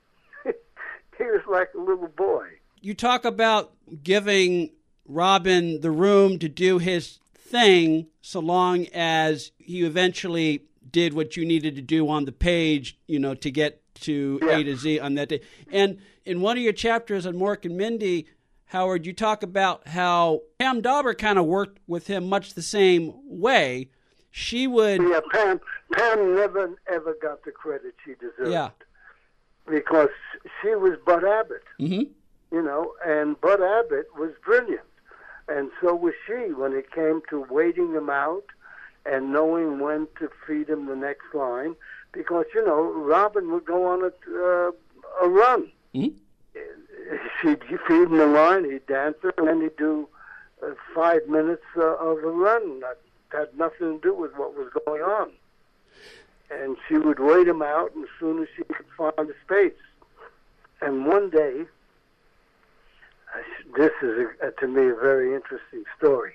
he 0.44 1.25
was 1.25 1.42
like 1.49 1.70
a 1.75 1.80
little 1.80 2.09
boy. 2.09 2.47
You 2.80 2.94
talk 2.94 3.25
about 3.25 3.73
giving 4.02 4.70
Robin 5.06 5.80
the 5.80 5.90
room 5.90 6.38
to 6.40 6.49
do 6.49 6.78
his 6.78 7.18
thing 7.50 8.07
so 8.23 8.40
long 8.40 8.87
as 8.95 9.50
you 9.59 9.87
eventually 9.87 10.64
did 10.90 11.12
what 11.14 11.37
you 11.37 11.45
needed 11.45 11.75
to 11.76 11.83
do 11.83 12.09
on 12.09 12.25
the 12.25 12.33
page, 12.33 12.99
you 13.07 13.19
know, 13.19 13.35
to 13.35 13.50
get 13.50 13.83
to 13.97 14.38
Yeah. 14.42 14.59
A 14.59 14.64
to 14.64 14.76
Z 14.76 15.00
on 15.00 15.14
that 15.14 15.28
day. 15.28 15.40
And 15.71 15.99
in 16.25 16.40
one 16.40 16.57
of 16.57 16.62
your 16.62 16.73
chapters 16.73 17.26
on 17.26 17.35
Mork 17.35 17.64
and 17.64 17.76
Mindy, 17.76 18.26
Howard, 18.66 19.04
you 19.04 19.12
talk 19.12 19.42
about 19.42 19.88
how 19.88 20.42
Pam 20.59 20.80
Dawber 20.80 21.14
kind 21.14 21.38
of 21.38 21.45
worked 21.47 21.78
with 21.88 22.07
him 22.07 22.28
much 22.28 22.54
the 22.54 22.62
same 22.62 23.12
way. 23.25 23.90
She 24.30 24.66
would, 24.69 25.02
Yeah, 25.02 25.21
Pam. 25.33 25.61
Pam 25.92 26.35
never 26.37 26.76
ever 26.90 27.16
got 27.21 27.45
the 27.45 27.50
credit 27.50 27.95
she 28.04 28.12
deserved. 28.14 28.52
yeah, 28.52 28.71
Because 29.69 30.09
she 30.62 30.69
was 30.76 30.92
Bud 31.04 31.25
Abbott, 31.25 31.64
hmm 31.78 32.02
you 32.52 32.62
know, 32.62 32.95
and 33.07 33.40
Bud 33.40 33.61
Abbott 33.62 34.07
was 34.19 34.33
brilliant, 34.45 34.80
and 35.50 35.71
so 35.80 35.95
was 35.95 36.14
she 36.26 36.52
when 36.52 36.73
it 36.73 36.90
came 36.92 37.21
to 37.30 37.45
waiting 37.50 37.92
him 37.92 38.09
out 38.09 38.45
and 39.04 39.33
knowing 39.33 39.80
when 39.80 40.07
to 40.19 40.30
feed 40.47 40.69
him 40.69 40.87
the 40.87 40.97
next 40.97 41.35
line. 41.35 41.75
Because 42.12 42.47
you 42.54 42.64
know, 42.64 42.83
Robin 42.92 43.50
would 43.52 43.64
go 43.64 43.87
on 43.87 44.02
a 44.02 44.07
uh, 44.09 44.71
a 45.23 45.28
run. 45.28 45.71
Mhm. 45.95 46.14
She'd 47.40 47.62
feed 47.87 48.02
him 48.09 48.16
the 48.19 48.26
line, 48.26 48.64
he'd 48.64 48.87
dance 48.87 49.16
her, 49.23 49.33
and 49.38 49.49
then 49.49 49.61
he'd 49.62 49.76
do 49.76 50.09
uh, 50.62 50.71
five 50.95 51.26
minutes 51.28 51.64
uh, 51.76 51.97
of 51.97 52.19
a 52.19 52.30
run 52.30 52.80
that 52.80 52.99
had 53.30 53.57
nothing 53.57 53.99
to 53.99 54.00
do 54.02 54.14
with 54.14 54.33
what 54.37 54.54
was 54.54 54.69
going 54.87 55.02
on. 55.02 55.30
And 56.50 56.76
she 56.88 56.99
would 56.99 57.19
wait 57.21 57.47
him 57.49 57.62
out 57.62 57.92
as 57.97 58.09
soon 58.19 58.42
as 58.42 58.49
she 58.57 58.64
could 58.64 58.87
find 58.97 59.30
a 59.30 59.35
space. 59.45 59.78
And 60.83 61.07
one 61.07 61.30
day, 61.30 61.64
this 63.76 63.92
is 64.02 64.26
a, 64.42 64.50
to 64.60 64.68
me 64.68 64.88
a 64.88 64.94
very 64.94 65.34
interesting 65.34 65.84
story. 65.99 66.34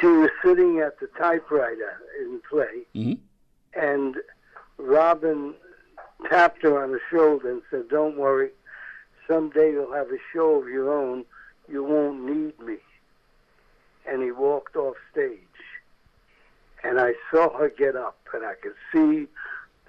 She 0.00 0.06
was 0.06 0.30
sitting 0.44 0.80
at 0.80 1.00
the 1.00 1.08
typewriter 1.18 2.00
in 2.20 2.40
play, 2.48 2.84
hmm 2.94 3.14
and 3.74 4.16
Robin 4.78 5.54
tapped 6.28 6.62
her 6.62 6.82
on 6.82 6.92
the 6.92 7.00
shoulder 7.10 7.50
and 7.50 7.62
said, 7.70 7.88
Don't 7.88 8.16
worry, 8.16 8.50
someday 9.28 9.72
you'll 9.72 9.92
have 9.92 10.08
a 10.08 10.18
show 10.32 10.62
of 10.62 10.68
your 10.68 10.92
own. 10.92 11.24
You 11.68 11.84
won't 11.84 12.24
need 12.24 12.58
me. 12.60 12.76
And 14.06 14.22
he 14.22 14.30
walked 14.30 14.76
off 14.76 14.96
stage. 15.12 15.40
And 16.84 17.00
I 17.00 17.14
saw 17.30 17.56
her 17.58 17.68
get 17.68 17.96
up, 17.96 18.18
and 18.32 18.44
I 18.44 18.54
could 18.54 18.74
see 18.92 19.26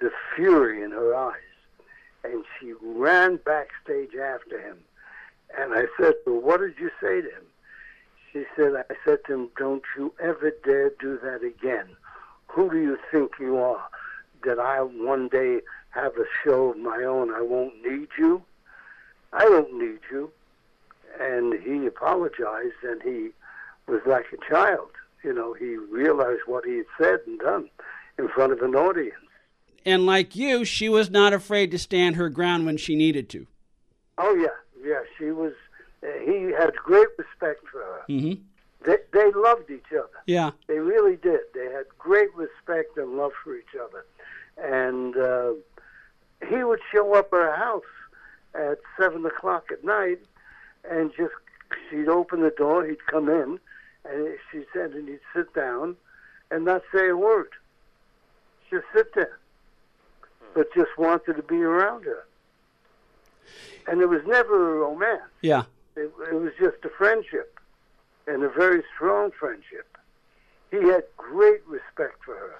the 0.00 0.10
fury 0.34 0.82
in 0.82 0.90
her 0.90 1.14
eyes. 1.14 1.34
And 2.24 2.44
she 2.58 2.72
ran 2.82 3.36
backstage 3.36 4.14
after 4.16 4.60
him. 4.60 4.78
And 5.56 5.74
I 5.74 5.86
said 6.00 6.14
her, 6.24 6.32
What 6.32 6.60
did 6.60 6.74
you 6.78 6.90
say 7.00 7.20
to 7.20 7.28
him? 7.28 7.46
She 8.32 8.44
said, 8.56 8.72
I 8.76 8.94
said 9.04 9.18
to 9.26 9.34
him, 9.34 9.48
Don't 9.56 9.82
you 9.96 10.12
ever 10.20 10.52
dare 10.64 10.90
do 11.00 11.18
that 11.22 11.42
again. 11.42 11.86
Who 12.48 12.70
do 12.70 12.78
you 12.78 12.98
think 13.10 13.32
you 13.38 13.58
are? 13.58 13.88
That 14.44 14.58
I 14.58 14.80
one 14.80 15.28
day 15.28 15.60
have 15.90 16.12
a 16.16 16.24
show 16.44 16.70
of 16.70 16.78
my 16.78 17.02
own? 17.04 17.32
I 17.32 17.40
won't 17.40 17.74
need 17.84 18.08
you? 18.18 18.42
I 19.32 19.44
don't 19.44 19.72
need 19.78 20.00
you. 20.10 20.30
And 21.20 21.54
he 21.54 21.86
apologized 21.86 22.82
and 22.82 23.02
he 23.02 23.30
was 23.86 24.00
like 24.06 24.26
a 24.32 24.50
child. 24.50 24.90
You 25.24 25.32
know, 25.32 25.52
he 25.52 25.76
realized 25.76 26.42
what 26.46 26.64
he 26.64 26.76
had 26.78 26.86
said 27.00 27.20
and 27.26 27.38
done 27.40 27.68
in 28.18 28.28
front 28.28 28.52
of 28.52 28.62
an 28.62 28.74
audience. 28.74 29.14
And 29.84 30.06
like 30.06 30.36
you, 30.36 30.64
she 30.64 30.88
was 30.88 31.10
not 31.10 31.32
afraid 31.32 31.70
to 31.70 31.78
stand 31.78 32.16
her 32.16 32.28
ground 32.28 32.66
when 32.66 32.76
she 32.76 32.94
needed 32.94 33.28
to. 33.30 33.46
Oh, 34.18 34.34
yeah, 34.34 34.48
yeah. 34.84 35.00
She 35.18 35.30
was, 35.30 35.52
uh, 36.02 36.06
he 36.24 36.52
had 36.58 36.74
great 36.76 37.08
respect 37.18 37.66
for 37.70 37.78
her. 37.80 38.02
hmm 38.08 38.34
They, 38.84 38.96
they 39.12 39.30
loved 39.32 39.70
each 39.70 39.90
other. 39.92 40.08
Yeah. 40.26 40.50
They 40.66 40.78
really 40.78 41.16
did. 41.16 41.40
They 41.54 41.66
had 41.72 41.86
great 41.98 42.34
respect 42.34 42.96
and 42.96 43.16
love 43.16 43.32
for 43.42 43.56
each 43.56 43.74
other. 43.80 44.04
And 44.62 45.16
uh, 45.16 45.52
he 46.48 46.62
would 46.64 46.80
show 46.92 47.14
up 47.14 47.32
at 47.32 47.38
her 47.38 47.56
house 47.56 47.82
at 48.54 48.78
7 48.98 49.24
o'clock 49.26 49.66
at 49.70 49.84
night 49.84 50.20
and 50.88 51.12
just, 51.16 51.34
she'd 51.90 52.08
open 52.08 52.40
the 52.42 52.50
door, 52.50 52.84
he'd 52.84 53.04
come 53.06 53.28
in, 53.28 53.58
and 54.08 54.38
she 54.50 54.64
said, 54.72 54.92
and 54.92 55.08
he'd 55.08 55.20
sit 55.34 55.52
down, 55.54 55.96
and 56.50 56.64
not 56.64 56.82
say 56.94 57.08
a 57.08 57.16
word. 57.16 57.50
Just 58.70 58.86
sit 58.94 59.14
there, 59.14 59.38
but 60.54 60.72
just 60.74 60.96
wanted 60.96 61.34
to 61.36 61.42
be 61.42 61.62
around 61.62 62.04
her. 62.04 62.24
And 63.86 64.00
it 64.00 64.08
was 64.08 64.20
never 64.26 64.76
a 64.76 64.78
romance. 64.80 65.22
Yeah. 65.42 65.64
It, 65.96 66.12
it 66.30 66.34
was 66.34 66.52
just 66.58 66.84
a 66.84 66.90
friendship, 66.90 67.58
and 68.26 68.42
a 68.42 68.48
very 68.48 68.82
strong 68.94 69.30
friendship. 69.38 69.96
He 70.70 70.76
had 70.76 71.04
great 71.16 71.66
respect 71.66 72.24
for 72.24 72.34
her, 72.34 72.58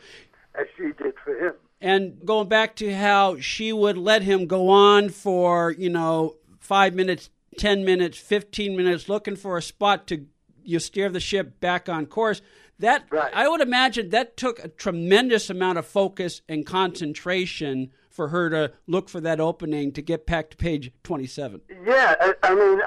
as 0.54 0.66
she 0.76 0.92
did 1.02 1.14
for 1.23 1.35
him. 1.38 1.54
And 1.80 2.25
going 2.25 2.49
back 2.49 2.75
to 2.76 2.95
how 2.95 3.38
she 3.38 3.73
would 3.73 3.97
let 3.97 4.23
him 4.23 4.47
go 4.47 4.68
on 4.68 5.11
for, 5.11 5.73
you 5.73 5.90
know, 5.90 6.37
five 6.59 6.95
minutes, 6.95 7.30
10 7.59 7.85
minutes, 7.85 8.18
15 8.18 8.76
minutes, 8.76 9.09
looking 9.09 9.37
for 9.37 9.57
a 9.57 9.62
spot 9.62 10.07
to 10.09 10.26
you 10.68 10.78
steer 10.78 11.09
the 11.09 11.21
ship 11.21 11.61
back 11.61 11.88
on 11.88 12.07
course. 12.07 12.42
That 12.78 13.07
Right. 13.11 13.33
I 13.35 13.49
would 13.49 13.61
imagine 13.61 14.11
that 14.11 14.37
took 14.37 14.62
a 14.62 14.68
tremendous 14.68 15.49
amount 15.50 15.78
of 15.78 15.87
focus 15.87 16.42
and 16.49 16.66
concentration 16.66 17.90
for 18.19 18.27
her 18.27 18.51
to 18.51 18.73
look 18.89 19.09
for 19.09 19.21
that 19.21 19.39
opening 19.39 19.93
to 19.93 20.03
get 20.03 20.27
back 20.27 20.51
to 20.51 20.57
page 20.57 20.91
27. 21.05 21.61
Yeah, 21.87 22.17
I, 22.21 22.35
I 22.43 22.53
mean, 22.57 22.81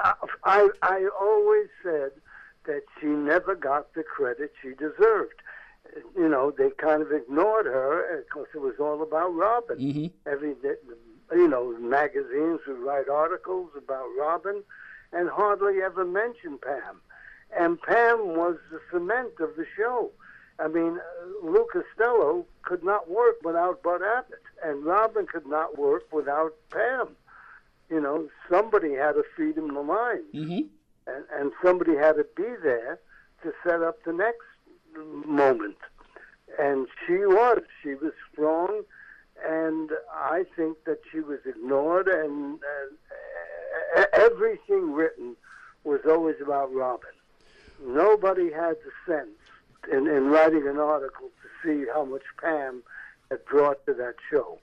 I, 0.44 0.68
I 0.82 1.08
always 1.18 1.68
said 1.82 2.10
that 2.66 2.82
she 3.00 3.06
never 3.06 3.54
got 3.54 3.94
the 3.94 4.02
credit 4.02 4.52
she 4.60 4.74
deserved. 4.74 5.40
You 6.14 6.28
know, 6.28 6.50
they 6.50 6.68
kind 6.76 7.00
of 7.00 7.12
ignored 7.12 7.64
her 7.64 8.22
because 8.28 8.46
it 8.54 8.60
was 8.60 8.74
all 8.78 9.02
about 9.02 9.34
Robin. 9.34 9.78
Mhm. 9.78 10.12
Every 10.26 10.54
you 11.32 11.48
know, 11.48 11.78
magazines 11.78 12.60
would 12.68 12.80
write 12.80 13.08
articles 13.08 13.70
about 13.74 14.08
Robin, 14.20 14.62
and 15.14 15.30
hardly 15.30 15.80
ever 15.80 16.04
mention 16.04 16.58
Pam. 16.58 17.00
And 17.58 17.80
Pam 17.80 18.36
was 18.36 18.58
the 18.70 18.80
cement 18.90 19.32
of 19.40 19.56
the 19.56 19.64
show. 19.78 20.10
I 20.58 20.68
mean, 20.68 20.98
Lou 21.42 21.66
Costello 21.72 22.46
could 22.62 22.84
not 22.84 23.10
work 23.10 23.36
without 23.42 23.82
Bud 23.82 24.02
Abbott, 24.02 24.42
and 24.64 24.84
Robin 24.84 25.26
could 25.26 25.46
not 25.46 25.78
work 25.78 26.12
without 26.12 26.54
Pam. 26.70 27.08
You 27.90 28.00
know, 28.00 28.28
somebody 28.50 28.94
had 28.94 29.12
to 29.12 29.24
feed 29.36 29.56
him 29.58 29.74
the 29.74 29.80
line, 29.80 30.22
Mm-hmm. 30.34 30.60
and, 31.06 31.24
and 31.32 31.52
somebody 31.62 31.96
had 31.96 32.12
to 32.16 32.26
be 32.36 32.48
there 32.62 32.98
to 33.42 33.52
set 33.66 33.82
up 33.82 34.02
the 34.04 34.12
next 34.12 34.46
moment. 35.26 35.76
And 36.58 36.86
she 37.06 37.14
was. 37.14 37.62
She 37.82 37.94
was 37.94 38.12
strong, 38.30 38.82
and 39.44 39.90
I 40.14 40.44
think 40.54 40.84
that 40.84 41.00
she 41.10 41.20
was 41.20 41.40
ignored, 41.46 42.08
and 42.08 42.60
uh, 43.96 44.04
everything 44.12 44.92
written 44.92 45.34
was 45.84 46.00
always 46.08 46.36
about 46.40 46.72
Robin. 46.72 47.10
Nobody 47.84 48.52
had 48.52 48.76
the 48.84 48.92
sense 49.12 49.30
in, 49.90 50.06
in 50.06 50.28
writing 50.28 50.66
an 50.68 50.78
article 50.78 51.30
to 51.42 51.48
see 51.62 51.86
how 51.92 52.04
much 52.04 52.22
Pam 52.40 52.82
had 53.30 53.44
brought 53.46 53.84
to 53.86 53.94
that 53.94 54.14
show. 54.30 54.58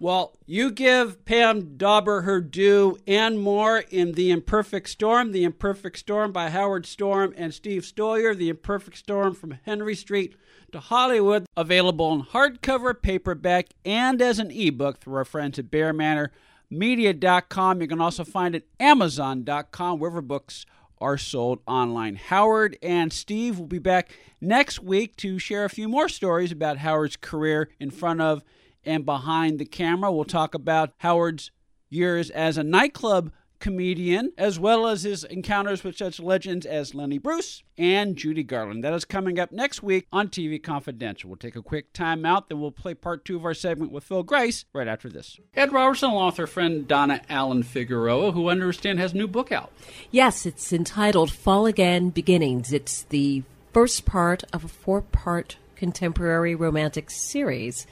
Well, 0.00 0.36
you 0.46 0.70
give 0.70 1.24
Pam 1.24 1.76
Dawber 1.76 2.20
her 2.20 2.40
due 2.40 2.98
and 3.04 3.40
more 3.40 3.78
in 3.78 4.12
The 4.12 4.30
Imperfect 4.30 4.88
Storm. 4.88 5.32
The 5.32 5.42
Imperfect 5.42 5.98
Storm 5.98 6.30
by 6.30 6.50
Howard 6.50 6.86
Storm 6.86 7.34
and 7.36 7.52
Steve 7.52 7.82
Stoliar. 7.82 8.36
The 8.36 8.48
Imperfect 8.48 8.96
Storm 8.96 9.34
from 9.34 9.58
Henry 9.64 9.96
Street 9.96 10.36
to 10.70 10.78
Hollywood. 10.78 11.46
Available 11.56 12.12
in 12.14 12.22
hardcover, 12.22 13.00
paperback, 13.00 13.70
and 13.84 14.22
as 14.22 14.38
an 14.38 14.52
ebook 14.52 15.00
through 15.00 15.16
our 15.16 15.24
friends 15.24 15.58
at 15.58 15.68
Bear 15.68 15.92
Manor 15.92 16.30
Media.com. 16.70 17.80
You 17.80 17.88
can 17.88 18.00
also 18.00 18.22
find 18.22 18.54
it 18.54 18.68
Amazon.com, 18.78 19.98
wherever 19.98 20.20
books 20.20 20.64
are 21.00 21.18
sold 21.18 21.60
online. 21.66 22.16
Howard 22.16 22.78
and 22.82 23.12
Steve 23.12 23.58
will 23.58 23.66
be 23.66 23.78
back 23.78 24.10
next 24.40 24.82
week 24.82 25.16
to 25.16 25.38
share 25.38 25.64
a 25.64 25.70
few 25.70 25.88
more 25.88 26.08
stories 26.08 26.52
about 26.52 26.78
Howard's 26.78 27.16
career 27.16 27.70
in 27.78 27.90
front 27.90 28.20
of 28.20 28.42
and 28.84 29.04
behind 29.04 29.58
the 29.58 29.64
camera. 29.64 30.12
We'll 30.12 30.24
talk 30.24 30.54
about 30.54 30.92
Howard's 30.98 31.50
years 31.90 32.30
as 32.30 32.58
a 32.58 32.62
nightclub 32.62 33.32
comedian, 33.60 34.32
as 34.38 34.58
well 34.58 34.86
as 34.86 35.02
his 35.02 35.24
encounters 35.24 35.84
with 35.84 35.96
such 35.96 36.20
legends 36.20 36.66
as 36.66 36.94
Lenny 36.94 37.18
Bruce 37.18 37.62
and 37.76 38.16
Judy 38.16 38.42
Garland. 38.42 38.84
That 38.84 38.92
is 38.92 39.04
coming 39.04 39.38
up 39.38 39.52
next 39.52 39.82
week 39.82 40.06
on 40.12 40.28
TV 40.28 40.62
Confidential. 40.62 41.30
We'll 41.30 41.36
take 41.36 41.56
a 41.56 41.62
quick 41.62 41.92
time 41.92 42.24
out, 42.24 42.48
then 42.48 42.60
we'll 42.60 42.70
play 42.70 42.94
part 42.94 43.24
two 43.24 43.36
of 43.36 43.44
our 43.44 43.54
segment 43.54 43.92
with 43.92 44.04
Phil 44.04 44.22
Grace 44.22 44.64
right 44.72 44.88
after 44.88 45.08
this. 45.08 45.38
Ed 45.54 45.72
Robertson, 45.72 46.10
along 46.10 46.26
with 46.26 46.40
our 46.40 46.46
friend 46.46 46.86
Donna 46.86 47.22
Allen 47.28 47.62
Figueroa, 47.62 48.32
who 48.32 48.48
I 48.48 48.52
understand 48.52 48.98
has 48.98 49.12
a 49.12 49.16
new 49.16 49.28
book 49.28 49.52
out. 49.52 49.72
Yes, 50.10 50.46
it's 50.46 50.72
entitled 50.72 51.32
Fall 51.32 51.66
Again 51.66 52.10
Beginnings. 52.10 52.72
It's 52.72 53.02
the 53.04 53.42
first 53.72 54.04
part 54.04 54.44
of 54.52 54.64
a 54.64 54.68
four 54.68 55.02
part 55.02 55.56
contemporary 55.76 56.54
romantic 56.54 57.10
series 57.10 57.86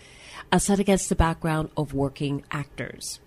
uh, 0.51 0.59
set 0.59 0.79
against 0.79 1.09
the 1.09 1.17
background 1.17 1.71
of 1.77 1.95
working 1.95 2.45
actors. 2.51 3.21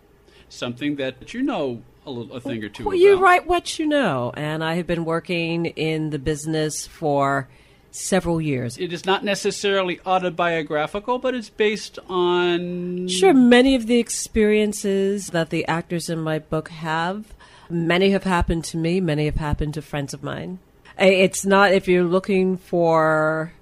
Something 0.49 0.95
that 0.97 1.33
you 1.33 1.41
know 1.41 1.81
a, 2.05 2.11
little, 2.11 2.35
a 2.35 2.41
thing 2.41 2.63
or 2.63 2.69
two 2.69 2.83
Well, 2.85 2.95
about. 2.95 3.03
you 3.03 3.19
write 3.19 3.47
what 3.47 3.79
you 3.79 3.85
know, 3.85 4.33
and 4.35 4.63
I 4.63 4.75
have 4.75 4.87
been 4.87 5.05
working 5.05 5.67
in 5.67 6.09
the 6.09 6.19
business 6.19 6.87
for 6.87 7.47
several 7.91 8.39
years. 8.41 8.77
It 8.77 8.93
is 8.93 9.05
not 9.05 9.23
necessarily 9.23 9.99
autobiographical, 10.05 11.19
but 11.19 11.35
it's 11.35 11.49
based 11.49 11.99
on. 12.07 13.07
Sure, 13.07 13.33
many 13.33 13.75
of 13.75 13.87
the 13.87 13.99
experiences 13.99 15.27
that 15.27 15.49
the 15.49 15.65
actors 15.65 16.09
in 16.09 16.19
my 16.19 16.39
book 16.39 16.69
have, 16.69 17.33
many 17.69 18.11
have 18.11 18.23
happened 18.23 18.63
to 18.65 18.77
me, 18.77 18.99
many 18.99 19.25
have 19.25 19.35
happened 19.35 19.73
to 19.75 19.81
friends 19.81 20.13
of 20.13 20.23
mine. 20.23 20.59
It's 20.97 21.45
not, 21.45 21.71
if 21.71 21.87
you're 21.87 22.03
looking 22.03 22.57
for 22.57 23.53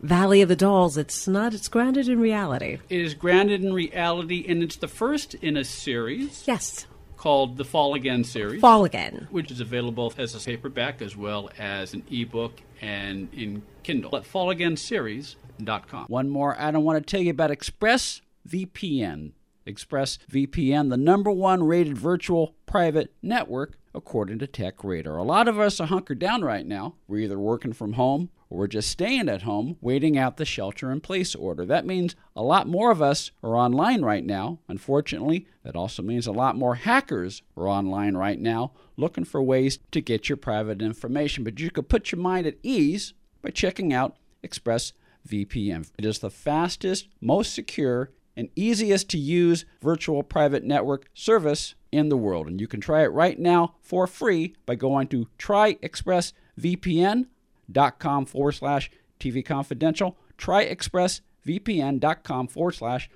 Valley 0.00 0.42
of 0.42 0.48
the 0.48 0.56
Dolls, 0.56 0.96
it's 0.96 1.26
not, 1.26 1.52
it's 1.54 1.68
grounded 1.68 2.08
in 2.08 2.20
reality. 2.20 2.78
It 2.88 3.00
is 3.00 3.14
grounded 3.14 3.64
in 3.64 3.72
reality, 3.72 4.44
and 4.48 4.62
it's 4.62 4.76
the 4.76 4.86
first 4.88 5.34
in 5.34 5.56
a 5.56 5.64
series 5.64 6.44
Yes, 6.46 6.86
called 7.16 7.56
the 7.56 7.64
Fall 7.64 7.94
Again 7.94 8.22
series, 8.22 8.60
Fall 8.60 8.84
Again. 8.84 9.26
which 9.30 9.50
is 9.50 9.60
available 9.60 10.12
as 10.16 10.34
a 10.34 10.40
paperback 10.44 11.02
as 11.02 11.16
well 11.16 11.50
as 11.58 11.94
an 11.94 12.04
ebook 12.10 12.60
and 12.80 13.28
in 13.34 13.62
Kindle 13.82 14.14
at 14.14 14.22
fallagainseries.com. 14.22 16.06
One 16.06 16.28
more 16.28 16.56
I 16.60 16.70
don't 16.70 16.84
want 16.84 17.04
to 17.04 17.10
tell 17.10 17.20
you 17.20 17.30
about 17.30 17.50
ExpressVPN. 17.50 19.32
ExpressVPN, 19.66 20.88
the 20.90 20.96
number 20.96 21.30
one 21.30 21.64
rated 21.64 21.98
virtual 21.98 22.54
private 22.66 23.12
network 23.20 23.74
according 23.98 24.38
to 24.38 24.46
TechRadar. 24.46 25.18
A 25.18 25.22
lot 25.22 25.48
of 25.48 25.58
us 25.58 25.80
are 25.80 25.86
hunkered 25.88 26.20
down 26.20 26.42
right 26.42 26.64
now. 26.64 26.94
We're 27.06 27.24
either 27.24 27.38
working 27.38 27.72
from 27.72 27.94
home 27.94 28.30
or 28.48 28.58
we're 28.58 28.68
just 28.68 28.88
staying 28.88 29.28
at 29.28 29.42
home 29.42 29.76
waiting 29.80 30.16
out 30.16 30.36
the 30.36 30.44
shelter 30.44 30.90
in 30.90 31.00
place 31.00 31.34
order. 31.34 31.66
That 31.66 31.84
means 31.84 32.16
a 32.34 32.42
lot 32.42 32.66
more 32.66 32.90
of 32.90 33.02
us 33.02 33.32
are 33.42 33.56
online 33.56 34.02
right 34.02 34.24
now. 34.24 34.60
Unfortunately, 34.68 35.46
that 35.64 35.76
also 35.76 36.02
means 36.02 36.26
a 36.26 36.32
lot 36.32 36.56
more 36.56 36.76
hackers 36.76 37.42
are 37.56 37.68
online 37.68 38.16
right 38.16 38.40
now 38.40 38.72
looking 38.96 39.24
for 39.24 39.42
ways 39.42 39.78
to 39.90 40.00
get 40.00 40.28
your 40.28 40.38
private 40.38 40.80
information. 40.80 41.44
But 41.44 41.60
you 41.60 41.70
could 41.70 41.88
put 41.88 42.12
your 42.12 42.20
mind 42.20 42.46
at 42.46 42.56
ease 42.62 43.12
by 43.42 43.50
checking 43.50 43.92
out 43.92 44.16
ExpressVPN. 44.44 45.90
It 45.98 46.04
is 46.04 46.20
the 46.20 46.30
fastest, 46.30 47.08
most 47.20 47.52
secure, 47.52 48.10
and 48.38 48.48
easiest 48.54 49.10
to 49.10 49.18
use 49.18 49.66
virtual 49.82 50.22
private 50.22 50.62
network 50.62 51.10
service 51.12 51.74
in 51.90 52.08
the 52.08 52.16
world. 52.16 52.46
And 52.46 52.60
you 52.60 52.68
can 52.68 52.80
try 52.80 53.02
it 53.02 53.08
right 53.08 53.36
now 53.38 53.74
for 53.80 54.06
free 54.06 54.54
by 54.64 54.76
going 54.76 55.08
to 55.08 55.26
tryexpressvpn.com 55.38 58.26
forward 58.26 58.52
slash 58.52 58.90
TV 59.18 59.44
Confidential. 59.44 60.16
Tryexpressvpn.com 60.38 62.46
forward 62.46 62.72
slash 62.72 63.10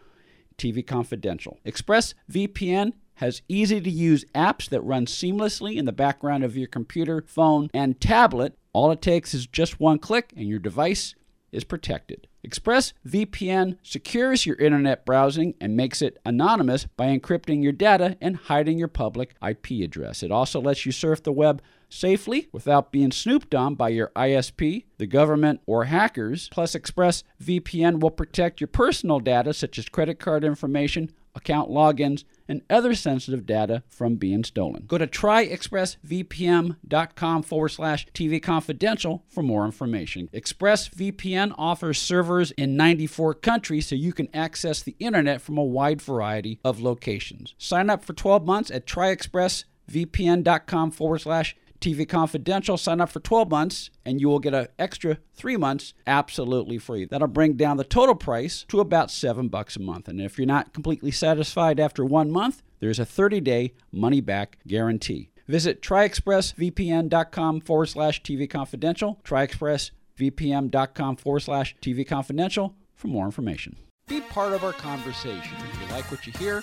TV 0.58 0.84
Confidential. 0.84 1.60
ExpressVPN 1.64 2.94
has 3.14 3.42
easy 3.48 3.80
to 3.80 3.90
use 3.90 4.24
apps 4.34 4.68
that 4.68 4.80
run 4.80 5.06
seamlessly 5.06 5.76
in 5.76 5.84
the 5.84 5.92
background 5.92 6.42
of 6.42 6.56
your 6.56 6.66
computer, 6.66 7.22
phone, 7.28 7.70
and 7.72 8.00
tablet. 8.00 8.58
All 8.72 8.90
it 8.90 9.00
takes 9.00 9.34
is 9.34 9.46
just 9.46 9.78
one 9.78 10.00
click 10.00 10.32
and 10.36 10.48
your 10.48 10.58
device 10.58 11.14
is 11.52 11.62
protected. 11.62 12.26
ExpressVPN 12.46 13.76
secures 13.82 14.46
your 14.46 14.56
internet 14.56 15.06
browsing 15.06 15.54
and 15.60 15.76
makes 15.76 16.02
it 16.02 16.18
anonymous 16.24 16.86
by 16.96 17.06
encrypting 17.06 17.62
your 17.62 17.72
data 17.72 18.16
and 18.20 18.36
hiding 18.36 18.78
your 18.78 18.88
public 18.88 19.34
IP 19.46 19.82
address. 19.82 20.22
It 20.22 20.32
also 20.32 20.60
lets 20.60 20.84
you 20.84 20.90
surf 20.90 21.22
the 21.22 21.32
web 21.32 21.62
safely 21.88 22.48
without 22.50 22.90
being 22.90 23.12
snooped 23.12 23.54
on 23.54 23.74
by 23.74 23.90
your 23.90 24.10
ISP, 24.16 24.84
the 24.98 25.06
government, 25.06 25.60
or 25.66 25.84
hackers. 25.84 26.48
Plus, 26.50 26.74
ExpressVPN 26.74 28.00
will 28.00 28.10
protect 28.10 28.60
your 28.60 28.68
personal 28.68 29.20
data 29.20 29.52
such 29.52 29.78
as 29.78 29.88
credit 29.88 30.18
card 30.18 30.42
information, 30.42 31.12
account 31.34 31.70
logins, 31.70 32.24
and 32.48 32.62
other 32.68 32.92
sensitive 32.94 33.46
data 33.46 33.82
from 33.88 34.16
being 34.16 34.42
stolen. 34.44 34.84
Go 34.86 34.98
to 34.98 35.06
tryexpressvpn.com 35.06 37.42
forward 37.42 37.70
slash 37.70 38.06
TV 38.08 38.42
Confidential 38.42 39.24
for 39.28 39.42
more 39.42 39.64
information. 39.64 40.28
ExpressVPN 40.34 41.54
offers 41.56 41.98
servers 41.98 42.50
in 42.52 42.76
94 42.76 43.32
countries 43.34 43.86
so 43.86 43.94
you 43.94 44.12
can 44.12 44.28
access 44.34 44.82
the 44.82 44.96
internet 44.98 45.40
from 45.40 45.56
a 45.56 45.64
wide 45.64 46.02
variety 46.02 46.60
of 46.64 46.80
locations. 46.80 47.54
Sign 47.58 47.88
up 47.88 48.04
for 48.04 48.12
12 48.12 48.44
months 48.44 48.70
at 48.70 48.86
tryexpressvpn.com 48.86 50.90
forward 50.90 51.20
slash 51.20 51.56
TV 51.82 52.08
Confidential, 52.08 52.78
sign 52.78 53.00
up 53.00 53.10
for 53.10 53.20
12 53.20 53.50
months 53.50 53.90
and 54.04 54.20
you 54.20 54.28
will 54.28 54.38
get 54.38 54.54
an 54.54 54.68
extra 54.78 55.18
3 55.34 55.56
months 55.58 55.92
absolutely 56.06 56.78
free. 56.78 57.04
That'll 57.04 57.28
bring 57.28 57.54
down 57.54 57.76
the 57.76 57.84
total 57.84 58.14
price 58.14 58.64
to 58.68 58.80
about 58.80 59.10
7 59.10 59.48
bucks 59.48 59.76
a 59.76 59.80
month. 59.80 60.08
And 60.08 60.20
if 60.20 60.38
you're 60.38 60.46
not 60.46 60.72
completely 60.72 61.10
satisfied 61.10 61.78
after 61.78 62.04
1 62.04 62.30
month, 62.30 62.62
there's 62.80 62.98
a 62.98 63.04
30-day 63.04 63.74
money-back 63.92 64.58
guarantee. 64.66 65.30
Visit 65.48 65.82
tryexpressvpn.com 65.82 67.60
forward 67.60 67.86
slash 67.86 68.22
TV 68.22 68.48
Confidential, 68.48 69.20
tryexpressvpn.com 69.24 71.16
forward 71.16 71.40
slash 71.40 71.76
TV 71.82 72.06
Confidential 72.06 72.74
for 72.94 73.08
more 73.08 73.26
information. 73.26 73.76
Be 74.08 74.20
part 74.20 74.52
of 74.52 74.64
our 74.64 74.72
conversation. 74.72 75.56
If 75.58 75.80
you 75.80 75.94
like 75.94 76.10
what 76.10 76.26
you 76.26 76.32
hear, 76.34 76.62